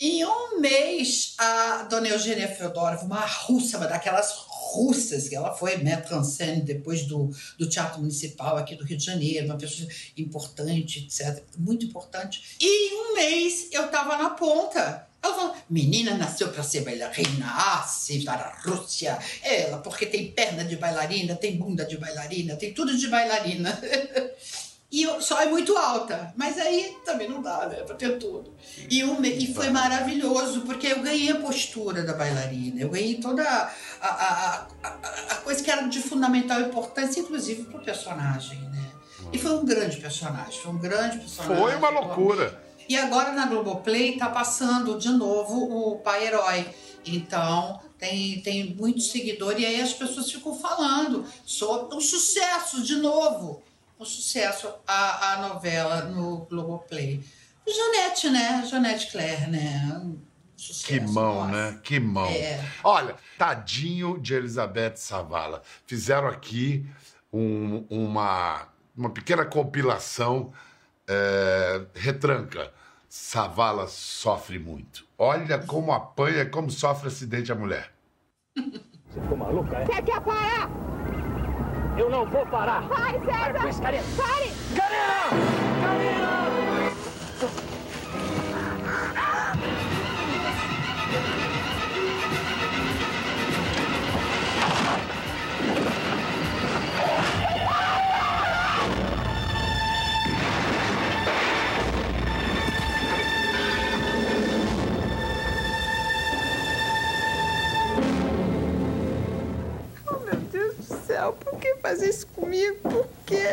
em 0.00 0.24
um 0.24 0.58
mês, 0.58 1.34
a 1.38 1.84
dona 1.84 2.08
Eugênia 2.08 2.48
Feodorova, 2.48 3.04
uma 3.04 3.24
russa, 3.24 3.76
uma 3.76 3.86
daquelas 3.86 4.32
russas, 4.32 5.28
que 5.28 5.36
ela 5.36 5.54
foi 5.54 5.76
maître 5.76 6.12
en 6.12 6.24
scène 6.24 6.62
depois 6.62 7.06
do, 7.06 7.30
do 7.56 7.68
Teatro 7.68 8.00
Municipal 8.00 8.56
aqui 8.56 8.74
do 8.74 8.84
Rio 8.84 8.96
de 8.96 9.04
Janeiro, 9.04 9.46
uma 9.46 9.58
pessoa 9.58 9.88
importante, 10.16 11.04
etc. 11.04 11.44
Muito 11.56 11.86
importante. 11.86 12.56
E 12.60 12.66
em 12.66 12.96
um 12.96 13.14
mês 13.14 13.68
eu 13.70 13.86
estava 13.86 14.18
na 14.18 14.30
ponta. 14.30 15.09
Ela 15.22 15.34
falou, 15.34 15.56
menina 15.68 16.16
nasceu 16.16 16.48
para 16.48 16.62
ser 16.62 16.80
bailarina, 16.80 17.46
ah, 17.46 17.82
sim, 17.82 18.24
para 18.24 18.42
a 18.42 18.60
Rússia. 18.62 19.18
Ela, 19.42 19.78
porque 19.78 20.06
tem 20.06 20.32
perna 20.32 20.64
de 20.64 20.76
bailarina, 20.76 21.36
tem 21.36 21.56
bunda 21.56 21.84
de 21.84 21.98
bailarina, 21.98 22.56
tem 22.56 22.72
tudo 22.72 22.96
de 22.96 23.06
bailarina. 23.08 23.78
e 24.90 25.06
só 25.20 25.42
é 25.42 25.46
muito 25.46 25.76
alta, 25.76 26.32
mas 26.36 26.58
aí 26.58 26.96
também 27.04 27.28
não 27.28 27.42
dá, 27.42 27.66
né, 27.66 27.76
para 27.82 27.94
ter 27.96 28.18
tudo. 28.18 28.54
E, 28.88 29.04
um, 29.04 29.22
e 29.22 29.52
foi 29.52 29.68
maravilhoso, 29.68 30.62
porque 30.62 30.86
eu 30.86 31.02
ganhei 31.02 31.30
a 31.30 31.36
postura 31.36 32.02
da 32.02 32.14
bailarina, 32.14 32.80
eu 32.80 32.88
ganhei 32.88 33.16
toda 33.16 33.42
a, 33.42 33.70
a, 34.00 34.66
a, 34.82 34.88
a 35.32 35.34
coisa 35.36 35.62
que 35.62 35.70
era 35.70 35.86
de 35.86 36.00
fundamental 36.00 36.60
importância, 36.62 37.20
inclusive 37.20 37.64
para 37.64 37.78
o 37.78 37.84
personagem, 37.84 38.58
né. 38.58 38.90
E 39.32 39.38
foi 39.38 39.52
um 39.52 39.64
grande 39.64 39.98
personagem, 39.98 40.60
foi 40.60 40.72
um 40.72 40.78
grande 40.78 41.18
personagem. 41.18 41.56
Foi 41.56 41.76
uma 41.76 41.90
loucura. 41.90 42.69
E 42.90 42.96
agora 42.96 43.30
na 43.30 43.46
Globoplay 43.46 44.16
tá 44.16 44.28
passando 44.28 44.98
de 44.98 45.10
novo 45.10 45.92
o 45.92 46.00
Pai 46.00 46.26
Herói. 46.26 46.68
Então 47.06 47.80
tem, 47.96 48.40
tem 48.40 48.74
muitos 48.74 49.12
seguidores 49.12 49.62
e 49.62 49.64
aí 49.64 49.80
as 49.80 49.92
pessoas 49.92 50.28
ficam 50.28 50.58
falando 50.58 51.24
sobre 51.46 51.94
o 51.94 52.00
sucesso 52.00 52.82
de 52.82 52.96
novo. 52.96 53.62
O 53.96 54.04
sucesso, 54.04 54.68
a, 54.88 55.34
a 55.34 55.48
novela 55.48 56.02
no 56.06 56.38
Globoplay. 56.46 57.22
Janete, 57.64 58.28
né? 58.28 58.66
Janete 58.68 59.12
Claire, 59.12 59.48
né? 59.48 60.02
Sucesso, 60.56 60.86
que 60.88 60.98
mão, 60.98 61.46
nossa. 61.46 61.52
né? 61.52 61.80
Que 61.84 62.00
mão. 62.00 62.26
É. 62.26 62.60
Olha, 62.82 63.14
tadinho 63.38 64.18
de 64.18 64.34
Elizabeth 64.34 64.96
Savala. 64.96 65.62
Fizeram 65.86 66.26
aqui 66.26 66.84
um, 67.32 67.86
uma, 67.88 68.66
uma 68.96 69.10
pequena 69.10 69.44
compilação 69.44 70.52
é, 71.06 71.82
retranca 71.94 72.79
Savala 73.12 73.88
sofre 73.88 74.56
muito. 74.56 75.04
Olha 75.18 75.58
como 75.58 75.90
apanha, 75.90 76.48
como 76.48 76.70
sofre 76.70 77.08
acidente 77.08 77.50
a 77.50 77.56
mulher. 77.56 77.92
Você 78.54 79.20
ficou 79.20 79.36
maluca, 79.36 79.78
é? 79.78 79.84
Você 79.84 80.02
quer 80.02 80.20
parar? 80.20 80.70
Eu 81.98 82.08
não 82.08 82.24
vou 82.24 82.46
parar. 82.46 82.88
Pare, 82.88 83.18
César! 83.18 83.82
Pare! 83.82 84.52
Karina! 84.76 85.28
Karina! 85.82 86.49
Fazer 111.80 112.10
isso 112.10 112.26
comigo? 112.28 112.76
Por 112.82 113.08
quê? 113.26 113.44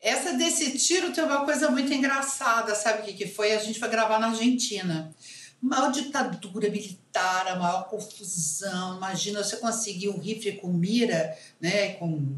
Essa 0.00 0.32
desse 0.34 0.78
tiro 0.78 1.12
tem 1.12 1.24
uma 1.24 1.44
coisa 1.44 1.70
muito 1.70 1.92
engraçada, 1.92 2.74
sabe 2.74 3.02
o 3.02 3.04
que, 3.04 3.12
que 3.12 3.26
foi? 3.26 3.52
A 3.52 3.58
gente 3.58 3.78
foi 3.78 3.88
gravar 3.88 4.18
na 4.18 4.28
Argentina. 4.28 5.14
Maior 5.60 5.90
ditadura 5.90 6.70
militar, 6.70 7.48
a 7.48 7.56
maior 7.56 7.88
confusão. 7.88 8.96
Imagina 8.96 9.42
você 9.42 9.56
conseguir 9.56 10.08
um 10.08 10.18
rifle 10.18 10.52
com 10.52 10.68
mira, 10.68 11.36
né? 11.60 11.94
Com 11.94 12.36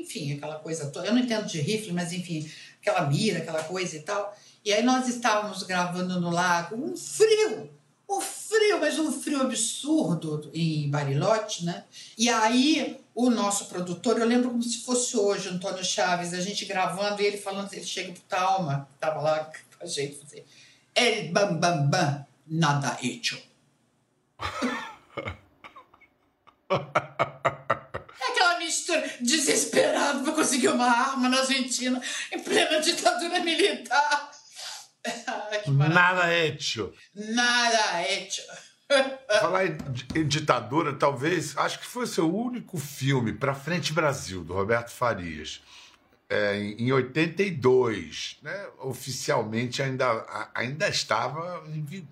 enfim, 0.00 0.32
aquela 0.32 0.58
coisa 0.58 0.90
toda. 0.90 1.06
Eu 1.06 1.12
não 1.12 1.20
entendo 1.20 1.46
de 1.46 1.60
rifle, 1.60 1.92
mas 1.92 2.12
enfim, 2.12 2.50
aquela 2.80 3.06
mira, 3.06 3.38
aquela 3.38 3.62
coisa 3.64 3.96
e 3.96 4.00
tal. 4.00 4.36
E 4.64 4.72
aí 4.72 4.82
nós 4.82 5.08
estávamos 5.08 5.62
gravando 5.62 6.20
no 6.20 6.30
lago, 6.30 6.76
um 6.76 6.96
frio, 6.96 7.70
um 8.08 8.20
frio, 8.20 8.80
mas 8.80 8.98
um 8.98 9.12
frio 9.12 9.40
absurdo 9.40 10.50
em 10.52 10.90
Barilote, 10.90 11.64
né? 11.64 11.84
E 12.18 12.28
aí 12.28 13.00
o 13.14 13.30
nosso 13.30 13.66
produtor, 13.66 14.18
eu 14.18 14.26
lembro 14.26 14.50
como 14.50 14.62
se 14.62 14.82
fosse 14.82 15.16
hoje, 15.16 15.48
Antônio 15.48 15.84
Chaves, 15.84 16.34
a 16.34 16.40
gente 16.40 16.64
gravando 16.64 17.22
e 17.22 17.26
ele 17.26 17.36
falando, 17.36 17.72
ele 17.72 17.84
chega 17.84 18.12
pro 18.12 18.22
Talma, 18.22 18.88
tava 18.98 19.20
lá 19.20 19.44
com 19.44 19.84
a 19.84 19.86
gente, 19.86 20.20
assim, 20.24 20.42
El 20.94 21.32
bam 21.32 21.58
bam 21.58 21.88
bam, 21.88 22.26
nada 22.46 22.98
hecho. 23.02 23.40
desesperado 29.20 30.24
para 30.24 30.32
conseguir 30.32 30.68
uma 30.68 30.86
arma 30.86 31.28
na 31.28 31.40
Argentina 31.40 32.00
em 32.32 32.38
plena 32.38 32.80
ditadura 32.80 33.40
militar. 33.40 34.30
Nada 35.66 36.32
hecho. 36.32 36.92
Nada 37.14 38.02
hecho. 38.02 38.42
Falar 39.40 39.66
em, 39.66 39.78
em, 40.16 40.26
ditadura, 40.26 40.92
talvez, 40.92 41.56
acho 41.56 41.78
que 41.78 41.86
foi 41.86 42.04
o 42.04 42.08
seu 42.08 42.34
único 42.34 42.76
filme, 42.76 43.32
Pra 43.32 43.54
Frente 43.54 43.92
Brasil, 43.92 44.42
do 44.42 44.52
Roberto 44.52 44.90
Farias. 44.90 45.62
É, 46.28 46.56
em 46.56 46.92
82, 46.92 48.38
né, 48.40 48.66
oficialmente 48.78 49.82
ainda, 49.82 50.48
ainda 50.54 50.88
estava, 50.88 51.64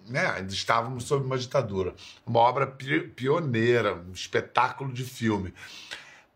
né, 0.09 0.27
ainda 0.27 0.53
estávamos 0.53 1.05
sob 1.05 1.25
uma 1.25 1.39
ditadura. 1.39 1.95
Uma 2.27 2.41
obra 2.41 2.67
pioneira, 2.67 3.95
um 3.95 4.13
espetáculo 4.13 4.93
de 4.93 5.05
filme. 5.05 5.55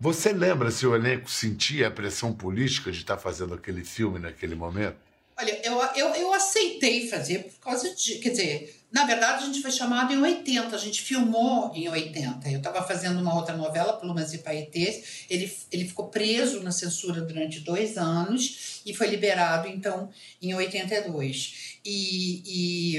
Você 0.02 0.32
lembra 0.32 0.72
se 0.72 0.84
o 0.84 0.96
elenco 0.96 1.30
sentia 1.30 1.86
a 1.86 1.90
pressão 1.90 2.32
política 2.32 2.90
de 2.90 2.98
estar 2.98 3.16
fazendo 3.18 3.54
aquele 3.54 3.84
filme 3.84 4.18
naquele 4.18 4.56
momento? 4.56 4.96
Olha, 5.38 5.60
eu, 5.64 5.80
eu, 5.94 6.08
eu 6.16 6.34
aceitei 6.34 7.08
fazer 7.08 7.44
por 7.44 7.60
causa 7.60 7.94
de. 7.94 8.16
Quer 8.16 8.30
dizer, 8.30 8.84
na 8.90 9.04
verdade, 9.04 9.44
a 9.44 9.46
gente 9.46 9.62
foi 9.62 9.70
chamado 9.70 10.12
em 10.12 10.20
80, 10.20 10.74
a 10.74 10.78
gente 10.78 11.00
filmou 11.02 11.70
em 11.72 11.88
80. 11.88 12.50
Eu 12.50 12.58
estava 12.58 12.82
fazendo 12.82 13.20
uma 13.20 13.32
outra 13.32 13.56
novela, 13.56 13.92
Plumas 13.92 14.34
e 14.34 14.38
Paetês. 14.38 15.24
Ele, 15.30 15.56
ele 15.70 15.86
ficou 15.86 16.08
preso 16.08 16.64
na 16.64 16.72
censura 16.72 17.20
durante 17.20 17.60
dois 17.60 17.96
anos 17.96 18.82
e 18.84 18.92
foi 18.92 19.06
liberado, 19.06 19.68
então, 19.68 20.10
em 20.42 20.52
82. 20.52 21.78
E, 21.84 22.42
e 22.44 22.96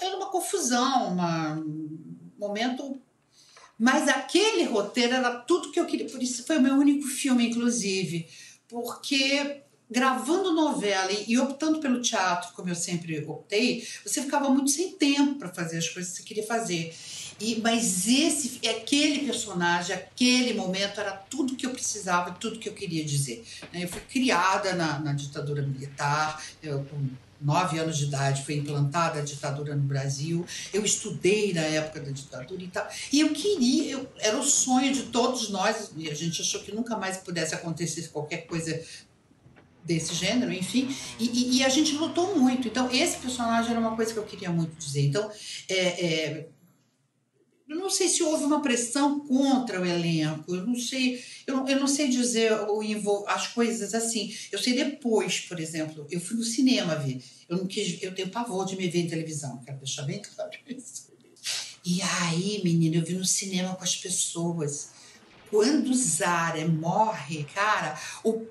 era 0.00 0.16
uma 0.16 0.30
confusão, 0.30 1.12
um 1.12 2.38
momento. 2.38 2.98
Mas 3.80 4.06
aquele 4.08 4.64
roteiro 4.64 5.14
era 5.14 5.36
tudo 5.36 5.72
que 5.72 5.80
eu 5.80 5.86
queria. 5.86 6.06
Por 6.06 6.22
isso 6.22 6.44
foi 6.44 6.58
o 6.58 6.60
meu 6.60 6.74
único 6.74 7.06
filme, 7.08 7.48
inclusive. 7.48 8.28
Porque 8.68 9.62
gravando 9.90 10.52
novela 10.52 11.10
e, 11.26 11.38
optando 11.38 11.80
pelo 11.80 12.02
teatro, 12.02 12.52
como 12.52 12.68
eu 12.68 12.74
sempre 12.74 13.24
optei, 13.24 13.84
você 14.04 14.20
ficava 14.20 14.50
muito 14.50 14.70
sem 14.70 14.92
tempo 14.92 15.36
para 15.36 15.48
fazer 15.48 15.78
as 15.78 15.88
coisas 15.88 16.12
que 16.12 16.18
você 16.18 16.22
queria 16.24 16.46
fazer. 16.46 16.94
E, 17.40 17.58
mas 17.62 18.06
esse, 18.06 18.60
aquele 18.68 19.24
personagem, 19.24 19.96
aquele 19.96 20.52
momento 20.52 21.00
era 21.00 21.12
tudo 21.12 21.56
que 21.56 21.64
eu 21.64 21.70
precisava, 21.70 22.32
tudo 22.32 22.58
que 22.58 22.68
eu 22.68 22.74
queria 22.74 23.02
dizer. 23.02 23.42
Né? 23.72 23.84
Eu 23.84 23.88
fui 23.88 24.02
criada 24.02 24.74
na, 24.74 24.98
na 24.98 25.14
ditadura 25.14 25.62
militar, 25.62 26.44
eu, 26.62 26.86
nove 27.40 27.78
anos 27.78 27.96
de 27.96 28.04
idade 28.04 28.44
foi 28.44 28.56
implantada 28.56 29.20
a 29.20 29.22
ditadura 29.22 29.74
no 29.74 29.82
Brasil. 29.82 30.44
Eu 30.72 30.84
estudei 30.84 31.52
na 31.52 31.62
época 31.62 32.00
da 32.00 32.10
ditadura 32.10 32.62
e 32.62 32.68
tal. 32.68 32.88
E 33.12 33.20
eu 33.20 33.32
queria, 33.32 33.92
eu, 33.92 34.08
era 34.18 34.38
o 34.38 34.44
sonho 34.44 34.92
de 34.92 35.04
todos 35.04 35.48
nós, 35.50 35.92
e 35.96 36.10
a 36.10 36.14
gente 36.14 36.42
achou 36.42 36.60
que 36.60 36.74
nunca 36.74 36.96
mais 36.96 37.16
pudesse 37.18 37.54
acontecer 37.54 38.08
qualquer 38.08 38.46
coisa 38.46 38.80
desse 39.84 40.14
gênero, 40.14 40.52
enfim, 40.52 40.94
e, 41.18 41.56
e, 41.56 41.64
a 41.64 41.68
gente 41.68 41.94
lutou 41.94 42.36
muito. 42.36 42.68
Então, 42.68 42.90
esse 42.92 43.16
personagem 43.16 43.70
era 43.70 43.80
uma 43.80 43.96
coisa 43.96 44.12
que 44.12 44.18
eu 44.18 44.24
queria 44.24 44.50
muito 44.50 44.76
dizer. 44.76 45.06
Então, 45.06 45.30
é, 45.68 46.06
é, 46.06 46.48
eu 47.70 47.76
não 47.76 47.88
sei 47.88 48.08
se 48.08 48.20
houve 48.20 48.42
uma 48.42 48.60
pressão 48.60 49.20
contra 49.20 49.80
o 49.80 49.86
elenco, 49.86 50.52
eu 50.52 50.66
não 50.66 50.74
sei, 50.74 51.22
eu, 51.46 51.64
eu 51.68 51.78
não 51.78 51.86
sei 51.86 52.08
dizer 52.08 52.52
o, 52.52 52.82
as 53.28 53.46
coisas 53.46 53.94
assim. 53.94 54.34
Eu 54.50 54.58
sei 54.58 54.74
depois, 54.74 55.38
por 55.42 55.60
exemplo, 55.60 56.04
eu 56.10 56.20
fui 56.20 56.36
no 56.36 56.42
cinema 56.42 56.96
ver. 56.96 57.22
Eu 57.48 57.58
não 57.58 57.68
quis, 57.68 58.02
eu 58.02 58.12
tenho 58.12 58.28
pavor 58.28 58.66
de 58.66 58.76
me 58.76 58.88
ver 58.88 59.02
em 59.02 59.06
televisão, 59.06 59.62
quero 59.64 59.78
deixar 59.78 60.02
bem 60.02 60.20
claro 60.20 60.50
isso. 60.66 61.10
E 61.84 62.02
aí, 62.02 62.60
menina, 62.64 62.96
eu 62.96 63.04
vi 63.04 63.14
no 63.14 63.24
cinema 63.24 63.76
com 63.76 63.84
as 63.84 63.94
pessoas 63.94 64.90
quando 65.48 65.94
Zara 65.94 66.66
morre, 66.66 67.44
cara, 67.54 67.96
o, 68.24 68.46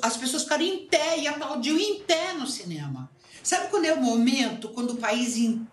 as 0.00 0.16
pessoas 0.16 0.44
ficaram 0.44 0.64
em 0.64 0.86
pé 0.86 1.18
e 1.18 1.26
aplaudiam 1.26 1.78
em 1.78 2.00
pé 2.00 2.32
no 2.32 2.46
cinema. 2.46 3.10
Sabe 3.42 3.68
quando 3.68 3.84
é 3.84 3.92
o 3.92 4.00
momento 4.00 4.70
quando 4.70 4.92
o 4.92 4.96
país 4.96 5.36
inteiro 5.36 5.71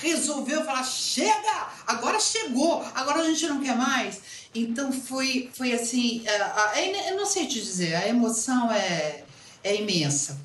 resolveu 0.00 0.64
falar: 0.64 0.84
chega, 0.84 1.68
agora 1.86 2.18
chegou, 2.20 2.82
agora 2.94 3.20
a 3.20 3.24
gente 3.24 3.46
não 3.46 3.62
quer 3.62 3.76
mais? 3.76 4.48
Então 4.54 4.92
foi, 4.92 5.50
foi 5.54 5.72
assim, 5.72 6.26
é, 6.26 6.78
é, 6.78 7.12
eu 7.12 7.16
não 7.16 7.26
sei 7.26 7.46
te 7.46 7.60
dizer, 7.60 7.94
a 7.94 8.06
emoção 8.06 8.70
é, 8.70 9.24
é 9.64 9.80
imensa. 9.80 10.38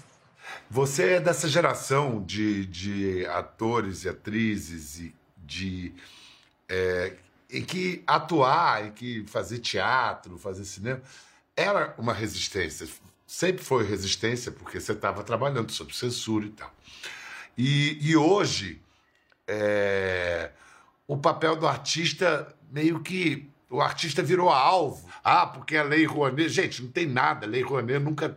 Você 0.70 1.14
é 1.14 1.20
dessa 1.20 1.48
geração 1.48 2.24
de, 2.24 2.66
de 2.66 3.26
atores 3.28 4.04
e 4.04 4.10
atrizes 4.10 5.00
e 5.00 5.16
de 5.38 5.94
é, 6.68 7.14
em 7.50 7.64
que 7.64 8.04
atuar, 8.06 8.86
em 8.86 8.92
que 8.92 9.26
fazer 9.28 9.60
teatro, 9.60 10.38
fazer 10.38 10.66
cinema, 10.66 11.02
era 11.56 11.94
uma 11.98 12.14
resistência. 12.14 12.88
Sempre 13.26 13.64
foi 13.64 13.86
resistência, 13.86 14.52
porque 14.52 14.80
você 14.80 14.94
estava 14.94 15.24
trabalhando 15.24 15.72
sob 15.72 15.96
censura 15.96 16.46
e 16.46 16.50
tal. 16.50 16.74
E, 17.58 17.98
e 18.02 18.16
hoje, 18.16 18.82
é, 19.48 20.52
o 21.08 21.18
papel 21.18 21.56
do 21.56 21.68
artista 21.68 22.54
meio 22.72 23.00
que. 23.02 23.50
O 23.70 23.82
artista 23.82 24.24
virou 24.24 24.50
alvo. 24.50 25.10
Ah, 25.24 25.46
porque 25.46 25.76
a 25.76 25.84
Lei 25.84 26.06
Rouanet. 26.06 26.50
Gente, 26.50 26.82
não 26.84 26.92
tem 26.92 27.06
nada. 27.06 27.46
A 27.46 27.50
Lei 27.50 27.62
Rouanet 27.62 28.00
nunca. 28.00 28.34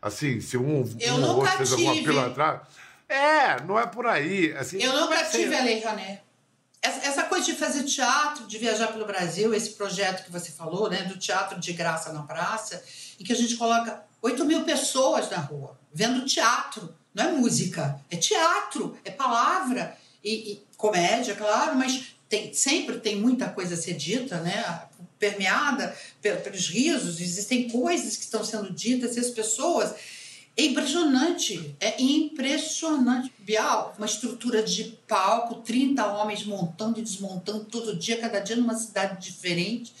Assim, 0.00 0.40
se 0.40 0.56
um, 0.56 0.84
Eu 1.00 1.14
um 1.14 1.24
ou 1.28 1.36
outro 1.38 1.56
fez 1.56 1.70
tive. 1.70 1.86
alguma 1.86 2.04
pilantragem. 2.04 2.60
É, 3.08 3.60
não 3.62 3.78
é 3.78 3.86
por 3.86 4.06
aí. 4.06 4.52
Assim, 4.56 4.80
Eu 4.82 4.92
nunca 4.92 5.16
vai 5.16 5.24
ser. 5.24 5.38
tive 5.38 5.54
a 5.56 5.62
Lei 5.62 5.82
Rouanet. 5.82 6.22
Essa, 6.80 7.06
essa 7.06 7.22
coisa 7.24 7.46
de 7.46 7.54
fazer 7.54 7.82
teatro, 7.84 8.46
de 8.46 8.58
viajar 8.58 8.88
pelo 8.88 9.06
Brasil, 9.06 9.54
esse 9.54 9.70
projeto 9.70 10.24
que 10.24 10.30
você 10.30 10.52
falou, 10.52 10.90
né, 10.90 11.02
do 11.04 11.18
teatro 11.18 11.58
de 11.58 11.72
graça 11.72 12.12
na 12.12 12.22
praça, 12.22 12.82
em 13.18 13.24
que 13.24 13.32
a 13.32 13.36
gente 13.36 13.56
coloca 13.56 14.02
8 14.20 14.44
mil 14.44 14.64
pessoas 14.64 15.30
na 15.30 15.38
rua, 15.38 15.78
vendo 15.92 16.26
teatro. 16.26 16.94
Não 17.14 17.24
é 17.24 17.32
música, 17.32 18.00
é 18.10 18.16
teatro, 18.16 18.98
é 19.04 19.10
palavra 19.10 19.96
e, 20.22 20.52
e 20.52 20.62
comédia, 20.76 21.34
claro, 21.34 21.76
mas 21.76 22.14
tem, 22.28 22.52
sempre 22.52 22.98
tem 22.98 23.16
muita 23.16 23.48
coisa 23.48 23.74
a 23.74 23.78
ser 23.78 23.94
dita, 23.94 24.40
né? 24.40 24.82
permeada 25.18 25.96
pelos 26.20 26.68
risos, 26.68 27.20
existem 27.20 27.68
coisas 27.68 28.16
que 28.16 28.24
estão 28.24 28.44
sendo 28.44 28.70
ditas 28.70 29.16
e 29.16 29.20
as 29.20 29.30
pessoas 29.30 29.94
é 30.56 30.66
impressionante, 30.66 31.74
é 31.80 32.00
impressionante. 32.00 33.32
Bial, 33.38 33.94
uma 33.96 34.06
estrutura 34.06 34.62
de 34.62 34.96
palco, 35.08 35.56
30 35.62 36.06
homens 36.06 36.44
montando 36.44 37.00
e 37.00 37.02
desmontando 37.02 37.64
todo 37.64 37.96
dia, 37.96 38.18
cada 38.18 38.38
dia 38.38 38.54
numa 38.54 38.74
cidade 38.74 39.20
diferente. 39.24 39.92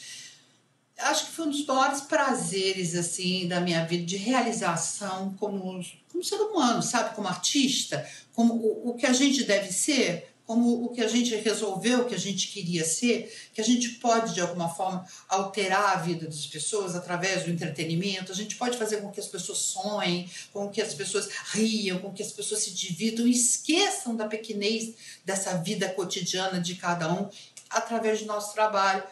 Acho 0.98 1.26
que 1.26 1.32
foi 1.32 1.46
um 1.46 1.50
dos 1.50 1.66
maiores 1.66 2.02
prazeres 2.02 2.94
assim 2.94 3.48
da 3.48 3.60
minha 3.60 3.84
vida 3.84 4.04
de 4.04 4.16
realização 4.16 5.34
como, 5.38 5.84
como 6.10 6.24
ser 6.24 6.36
humano, 6.36 6.82
sabe, 6.82 7.14
como 7.14 7.28
artista, 7.28 8.08
como 8.32 8.54
o, 8.54 8.90
o 8.90 8.94
que 8.94 9.06
a 9.06 9.12
gente 9.12 9.44
deve 9.44 9.72
ser 9.72 10.34
como 10.46 10.84
o 10.84 10.90
que 10.90 11.00
a 11.00 11.08
gente 11.08 11.34
resolveu, 11.36 12.00
o 12.00 12.04
que 12.04 12.14
a 12.14 12.18
gente 12.18 12.48
queria 12.48 12.84
ser, 12.84 13.34
que 13.54 13.60
a 13.60 13.64
gente 13.64 13.90
pode, 13.92 14.34
de 14.34 14.40
alguma 14.40 14.68
forma, 14.68 15.06
alterar 15.28 15.96
a 15.96 16.00
vida 16.00 16.26
das 16.26 16.46
pessoas 16.46 16.94
através 16.94 17.44
do 17.44 17.50
entretenimento, 17.50 18.30
a 18.30 18.34
gente 18.34 18.56
pode 18.56 18.76
fazer 18.76 18.98
com 18.98 19.10
que 19.10 19.20
as 19.20 19.26
pessoas 19.26 19.58
sonhem, 19.58 20.28
com 20.52 20.68
que 20.68 20.82
as 20.82 20.92
pessoas 20.92 21.28
riam, 21.52 21.98
com 21.98 22.12
que 22.12 22.22
as 22.22 22.30
pessoas 22.30 22.60
se 22.60 22.72
dividam 22.72 23.26
esqueçam 23.26 24.14
da 24.14 24.26
pequenez 24.26 24.94
dessa 25.24 25.56
vida 25.56 25.88
cotidiana 25.88 26.60
de 26.60 26.74
cada 26.74 27.10
um 27.12 27.28
através 27.70 28.20
do 28.20 28.26
nosso 28.26 28.52
trabalho. 28.52 29.02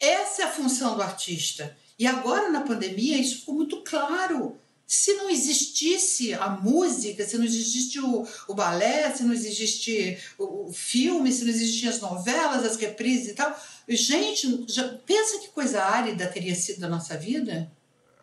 Essa 0.00 0.42
é 0.42 0.44
a 0.46 0.50
função 0.50 0.96
do 0.96 1.02
artista. 1.02 1.76
E 1.98 2.06
agora, 2.06 2.50
na 2.50 2.62
pandemia, 2.62 3.18
isso 3.18 3.40
ficou 3.40 3.54
muito 3.54 3.82
claro 3.82 4.58
se 4.86 5.14
não 5.14 5.30
existisse 5.30 6.34
a 6.34 6.50
música, 6.50 7.24
se 7.24 7.38
não 7.38 7.44
existisse 7.44 7.98
o, 8.00 8.26
o 8.46 8.54
balé, 8.54 9.10
se 9.10 9.22
não 9.22 9.32
existisse 9.32 10.18
o, 10.38 10.68
o, 10.68 10.72
filme, 10.72 11.32
se 11.32 11.42
não 11.42 11.50
existiam 11.50 11.90
as 11.90 12.00
novelas, 12.00 12.64
as 12.64 12.76
reprises 12.76 13.28
e 13.28 13.34
tal, 13.34 13.58
gente, 13.88 14.66
já 14.68 14.86
pensa 15.06 15.38
que 15.38 15.48
coisa 15.48 15.82
árida 15.82 16.26
teria 16.26 16.54
sido 16.54 16.84
a 16.84 16.88
nossa 16.88 17.16
vida? 17.16 17.70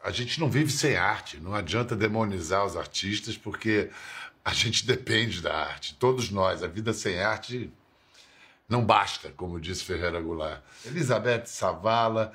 A 0.04 0.12
gente 0.12 0.40
não 0.40 0.50
vive 0.50 0.72
sem 0.72 0.96
arte, 0.96 1.38
não 1.38 1.54
adianta 1.54 1.96
demonizar 1.96 2.66
os 2.66 2.76
artistas, 2.76 3.38
porque 3.38 3.90
a 4.46 4.54
gente 4.54 4.86
depende 4.88 5.42
da 5.42 5.54
arte, 5.54 5.96
todos 6.00 6.30
nós. 6.30 6.64
A 6.64 6.68
vida 6.68 6.94
sem 6.94 7.20
arte 7.20 7.72
não 8.72 8.86
basta, 8.86 9.34
como 9.36 9.60
disse 9.60 9.84
Ferreira 9.84 10.22
Goulart. 10.22 10.62
Elizabeth 10.86 11.46
Savala 11.46 12.32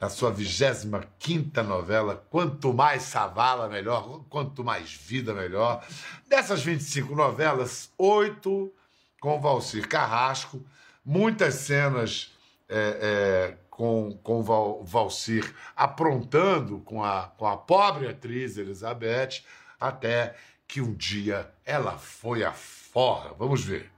na 0.00 0.08
sua 0.08 0.30
25 0.30 1.62
novela, 1.62 2.26
Quanto 2.30 2.72
Mais 2.72 3.02
Savala 3.02 3.68
Melhor, 3.68 4.24
Quanto 4.30 4.64
Mais 4.64 4.90
Vida 4.90 5.34
Melhor. 5.34 5.86
Dessas 6.26 6.62
25 6.62 7.14
novelas, 7.14 7.92
oito 7.98 8.72
com 9.20 9.38
Valcir 9.38 9.86
Carrasco, 9.86 10.64
muitas 11.04 11.54
cenas 11.56 12.32
é, 12.70 13.52
é, 13.52 13.56
com, 13.68 14.18
com 14.22 14.42
Val, 14.42 14.82
Valcir 14.82 15.54
aprontando 15.76 16.78
com 16.80 17.04
a, 17.04 17.24
com 17.36 17.46
a 17.46 17.56
pobre 17.56 18.08
atriz 18.08 18.56
Elizabeth, 18.56 19.42
até 19.78 20.36
que 20.66 20.80
um 20.80 20.94
dia 20.94 21.50
ela 21.66 21.98
foi 21.98 22.44
a 22.44 22.52
forra. 22.52 23.34
Vamos 23.38 23.62
ver. 23.62 23.92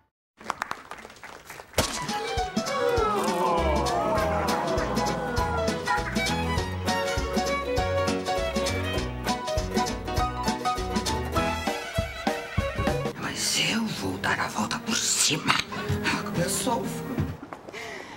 ótima. 15.29 15.53
Eu 16.43 16.49
sou. 16.49 16.83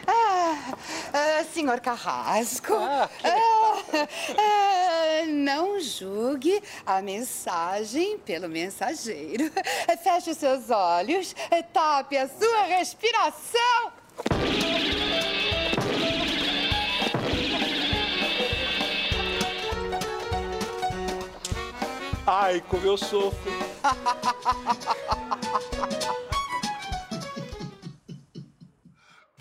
Ah, 0.08 0.74
ah 1.13 1.43
senhor 1.54 1.82
Carrasco. 1.82 2.74
Ah, 2.74 3.10
ah, 3.24 4.08
ah, 4.38 5.26
não 5.28 5.78
julgue 5.82 6.63
a 6.86 7.02
mensagem 7.02 8.17
pelo 8.19 8.47
mensageiro. 8.47 9.52
Feche 10.02 10.32
os 10.32 10.38
seus 10.38 10.69
olhos, 10.69 11.36
tape 11.74 12.17
a 12.17 12.30
sua 12.30 12.63
respiração. 12.63 13.91
Ai, 22.26 22.63
como 22.69 22.86
eu 22.86 22.95
sofro. 22.95 23.52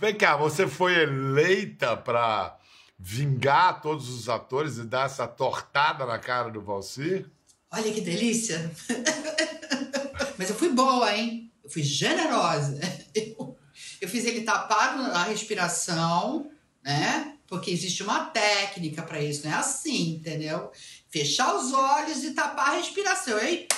Vem 0.01 0.15
cá, 0.15 0.35
você 0.35 0.67
foi 0.67 0.95
eleita 0.95 1.95
para 1.95 2.57
vingar 2.99 3.83
todos 3.83 4.09
os 4.09 4.31
atores 4.31 4.79
e 4.79 4.85
dar 4.85 5.05
essa 5.05 5.29
tortada 5.29 6.07
na 6.07 6.19
cara 6.19 6.49
do 6.49 6.63
Valsir? 6.63 7.29
Olha 7.71 7.93
que 7.93 8.01
delícia. 8.01 8.73
Mas 10.39 10.49
eu 10.49 10.57
fui 10.57 10.71
boa, 10.71 11.15
hein? 11.15 11.53
Eu 11.63 11.69
fui 11.69 11.83
generosa. 11.83 12.81
Eu, 13.15 13.59
eu 14.01 14.09
fiz 14.09 14.25
ele 14.25 14.41
tapar 14.41 14.99
a 14.99 15.25
respiração, 15.25 16.51
né? 16.83 17.37
Porque 17.47 17.71
existe 17.71 18.03
uma 18.03 18.25
técnica 18.25 19.03
para 19.03 19.21
isso, 19.21 19.45
não 19.45 19.53
é 19.53 19.57
assim, 19.57 20.15
entendeu? 20.15 20.73
Fechar 21.11 21.55
os 21.55 21.75
olhos 21.75 22.25
e 22.25 22.33
tapar 22.33 22.71
a 22.71 22.77
respiração, 22.79 23.39
hein? 23.39 23.69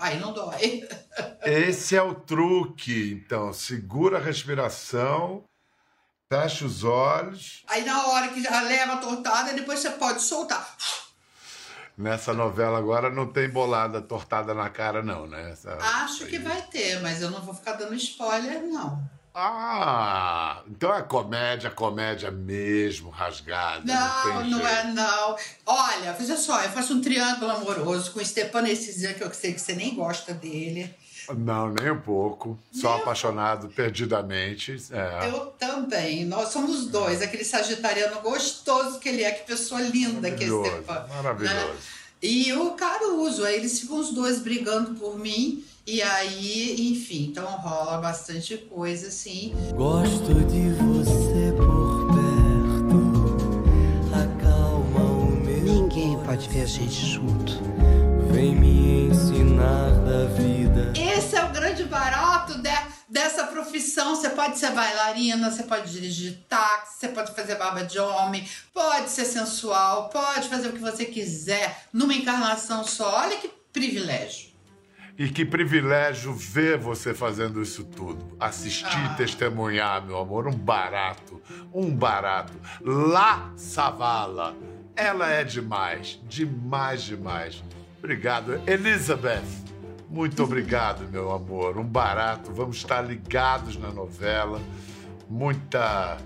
Aí 0.00 0.18
não 0.18 0.32
dói. 0.32 0.88
Esse 1.44 1.94
é 1.94 2.02
o 2.02 2.14
truque. 2.14 3.12
Então, 3.12 3.52
segura 3.52 4.16
a 4.16 4.20
respiração, 4.20 5.44
fecha 6.32 6.64
os 6.64 6.82
olhos. 6.84 7.62
Aí 7.68 7.84
na 7.84 8.06
hora 8.06 8.28
que 8.28 8.42
já 8.42 8.62
leva 8.62 8.94
a 8.94 8.96
tortada, 8.96 9.52
depois 9.52 9.78
você 9.78 9.90
pode 9.90 10.22
soltar. 10.22 10.76
Nessa 11.98 12.32
novela 12.32 12.78
agora 12.78 13.10
não 13.10 13.30
tem 13.30 13.50
bolada 13.50 14.00
tortada 14.00 14.54
na 14.54 14.70
cara, 14.70 15.02
não, 15.02 15.26
né? 15.26 15.50
Essa... 15.50 15.76
Acho 16.02 16.24
que 16.26 16.38
vai 16.38 16.62
ter, 16.62 16.98
mas 17.02 17.20
eu 17.20 17.30
não 17.30 17.42
vou 17.42 17.52
ficar 17.52 17.74
dando 17.74 17.94
spoiler, 17.94 18.62
não. 18.62 19.06
Ah, 19.34 20.62
então 20.68 20.92
é 20.94 21.02
comédia, 21.02 21.70
comédia 21.70 22.30
mesmo, 22.30 23.10
rasgada. 23.10 23.82
Não, 23.84 24.42
tem 24.42 24.50
não, 24.50 24.66
é 24.66 24.84
não. 24.92 25.36
Olha, 25.66 26.12
veja 26.14 26.36
só, 26.36 26.60
eu 26.62 26.70
faço 26.70 26.94
um 26.94 27.00
triângulo 27.00 27.50
amoroso 27.50 28.10
com 28.12 28.20
o 28.20 28.24
Stepan 28.24 28.68
Essizan, 28.68 29.14
que 29.14 29.22
eu 29.22 29.32
sei 29.32 29.52
que 29.52 29.60
você 29.60 29.74
nem 29.74 29.94
gosta 29.94 30.34
dele. 30.34 30.92
Não, 31.36 31.70
nem 31.70 31.92
um 31.92 32.00
pouco. 32.00 32.58
Só 32.72 32.96
apaixonado 32.96 33.68
perdidamente. 33.68 34.76
É. 34.90 35.28
Eu 35.28 35.46
também. 35.58 36.24
Nós 36.24 36.48
somos 36.48 36.86
dois. 36.86 37.22
Aquele 37.22 37.44
sagitariano 37.44 38.20
gostoso 38.20 38.98
que 38.98 39.08
ele 39.08 39.22
é, 39.22 39.30
que 39.30 39.46
pessoa 39.46 39.80
linda 39.80 40.30
que 40.32 40.44
é 40.44 40.48
Stepan. 40.48 41.06
maravilhoso. 41.08 41.54
né? 41.54 41.76
E 42.22 42.52
o 42.52 42.72
Caruso, 42.72 43.44
aí 43.44 43.56
eles 43.56 43.80
ficam 43.80 43.98
os 43.98 44.12
dois 44.12 44.40
brigando 44.40 44.94
por 44.94 45.18
mim. 45.18 45.64
E 45.92 46.00
aí, 46.02 46.88
enfim, 46.92 47.26
então 47.30 47.44
rola 47.56 47.98
bastante 47.98 48.56
coisa 48.56 49.08
assim. 49.08 49.52
Gosto 49.74 50.34
de 50.46 50.70
você 50.74 51.52
por 51.56 52.06
perto, 52.14 53.36
acalma 54.14 55.00
o 55.00 55.32
meu. 55.32 55.60
Ninguém 55.64 56.16
pode 56.22 56.48
ver 56.48 56.62
a 56.62 56.66
gente 56.66 57.06
junto. 57.06 57.54
Vem 58.30 58.54
me 58.54 59.08
ensinar 59.08 59.90
da 60.04 60.26
vida. 60.26 60.92
Esse 60.96 61.34
é 61.34 61.44
o 61.44 61.50
grande 61.50 61.82
barato 61.82 62.62
de- 62.62 62.70
dessa 63.08 63.48
profissão. 63.48 64.14
Você 64.14 64.30
pode 64.30 64.60
ser 64.60 64.70
bailarina, 64.70 65.50
você 65.50 65.64
pode 65.64 65.90
dirigir 65.90 66.38
táxi, 66.48 67.00
você 67.00 67.08
pode 67.08 67.34
fazer 67.34 67.56
barba 67.56 67.82
de 67.82 67.98
homem, 67.98 68.46
pode 68.72 69.10
ser 69.10 69.24
sensual, 69.24 70.08
pode 70.08 70.48
fazer 70.48 70.68
o 70.68 70.72
que 70.72 70.78
você 70.78 71.04
quiser 71.04 71.86
numa 71.92 72.14
encarnação 72.14 72.84
só. 72.84 73.22
Olha 73.22 73.38
que 73.38 73.50
privilégio. 73.72 74.49
E 75.20 75.28
que 75.28 75.44
privilégio 75.44 76.32
ver 76.32 76.78
você 76.78 77.12
fazendo 77.12 77.60
isso 77.60 77.84
tudo. 77.84 78.34
Assistir 78.40 78.86
Ah. 78.96 79.12
e 79.12 79.16
testemunhar, 79.18 80.02
meu 80.02 80.16
amor. 80.18 80.48
Um 80.48 80.56
barato. 80.56 81.42
Um 81.74 81.94
barato. 81.94 82.54
Lá 82.80 83.52
Savala. 83.54 84.56
Ela 84.96 85.30
é 85.30 85.44
demais. 85.44 86.18
Demais, 86.26 87.02
demais. 87.02 87.62
Obrigado. 87.98 88.62
Elizabeth. 88.66 89.44
Muito 90.08 90.42
obrigado, 90.42 91.06
meu 91.10 91.30
amor. 91.30 91.76
Um 91.76 91.84
barato. 91.84 92.50
Vamos 92.54 92.78
estar 92.78 93.02
ligados 93.02 93.76
na 93.76 93.90
novela. 93.90 94.58
Muita, 95.28 96.16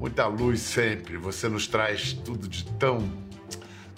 muita 0.00 0.26
luz 0.26 0.58
sempre. 0.62 1.16
Você 1.16 1.48
nos 1.48 1.68
traz 1.68 2.12
tudo 2.12 2.48
de 2.48 2.64
tão, 2.72 3.08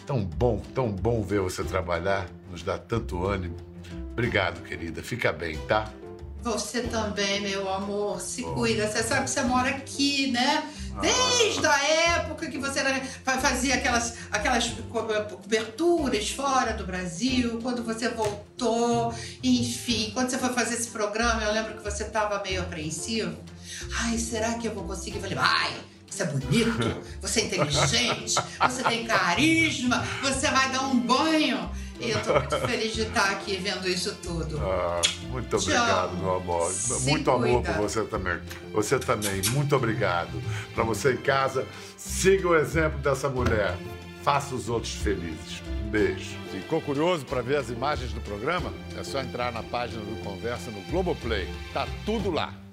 tão 0.04 0.22
bom, 0.22 0.61
tão 0.74 0.92
bom 0.92 1.22
ver 1.22 1.40
você 1.40 1.64
trabalhar. 1.64 2.26
Nos 2.50 2.62
dá 2.62 2.76
tanto 2.76 3.26
ânimo. 3.26 3.72
Obrigado, 4.14 4.62
querida. 4.62 5.03
Fica 5.03 5.33
bem, 5.33 5.59
tá? 5.66 5.90
Você 6.42 6.83
também, 6.83 7.40
meu 7.40 7.68
amor, 7.72 8.20
se 8.20 8.42
cuida. 8.42 8.87
Você 8.87 9.03
sabe 9.03 9.24
que 9.24 9.31
você 9.31 9.42
mora 9.42 9.70
aqui, 9.70 10.31
né? 10.31 10.62
Desde 11.00 11.66
a 11.66 11.83
época 12.18 12.46
que 12.48 12.59
você 12.59 12.79
era- 12.79 13.00
fa- 13.24 13.38
fazia 13.38 13.74
aquelas, 13.74 14.14
aquelas 14.31 14.68
co- 14.90 15.03
coberturas 15.03 16.31
fora 16.31 16.72
do 16.74 16.87
Brasil, 16.87 17.59
quando 17.62 17.83
você 17.83 18.09
voltou, 18.11 19.12
enfim, 19.42 20.11
quando 20.14 20.31
você 20.31 20.38
foi 20.38 20.50
fazer 20.50 20.74
esse 20.74 20.88
programa, 20.88 21.42
eu 21.42 21.53
lembro 21.53 21.74
que 21.79 21.83
você 21.83 22.05
estava 22.05 22.40
meio 22.44 22.61
apreensivo. 22.62 23.37
Ai, 24.03 24.18
será 24.18 24.55
que 24.55 24.68
eu 24.68 24.74
vou 24.74 24.85
conseguir? 24.85 25.16
Eu 25.16 25.22
falei, 25.22 25.37
vai! 25.37 25.72
Você 26.09 26.22
é 26.22 26.27
bonito, 26.27 27.03
você 27.20 27.40
é 27.40 27.44
inteligente, 27.46 28.35
você 28.61 28.85
tem 28.85 29.05
carisma, 29.05 30.07
você 30.22 30.48
vai 30.48 30.70
dar 30.70 30.83
um 30.83 30.96
banho. 31.00 31.68
E 32.00 32.11
eu 32.11 32.20
tô 32.22 32.33
muito 32.33 32.59
feliz 32.59 32.94
de 32.94 33.02
estar 33.02 33.30
aqui 33.30 33.57
vendo 33.57 33.88
isso 33.88 34.14
tudo. 34.22 34.59
Ah, 34.61 35.00
muito 35.30 35.57
obrigado, 35.57 36.16
meu 36.16 36.37
amor. 36.37 36.70
Se 36.70 37.09
muito 37.09 37.30
amor 37.30 37.62
cuida. 37.62 37.72
por 37.72 37.83
você 37.83 38.04
também. 38.04 38.40
Você 38.72 38.98
também. 38.98 39.42
Muito 39.50 39.76
obrigado. 39.76 40.42
Para 40.74 40.85
você 40.85 41.12
em 41.12 41.18
casa, 41.18 41.66
siga 41.96 42.48
o 42.48 42.57
exemplo 42.57 42.98
dessa 42.98 43.28
mulher. 43.28 43.76
Faça 44.22 44.54
os 44.54 44.68
outros 44.68 44.94
felizes. 44.94 45.62
Um 45.85 45.90
beijo. 45.90 46.37
Ficou 46.50 46.80
curioso 46.80 47.24
para 47.26 47.42
ver 47.42 47.57
as 47.57 47.68
imagens 47.68 48.12
do 48.12 48.20
programa? 48.20 48.72
É 48.98 49.04
só 49.04 49.20
entrar 49.20 49.52
na 49.52 49.62
página 49.62 50.02
do 50.02 50.16
Conversa 50.22 50.70
no 50.70 50.80
Globoplay. 50.90 51.46
Tá 51.72 51.87
tudo 52.07 52.30
lá. 52.30 52.63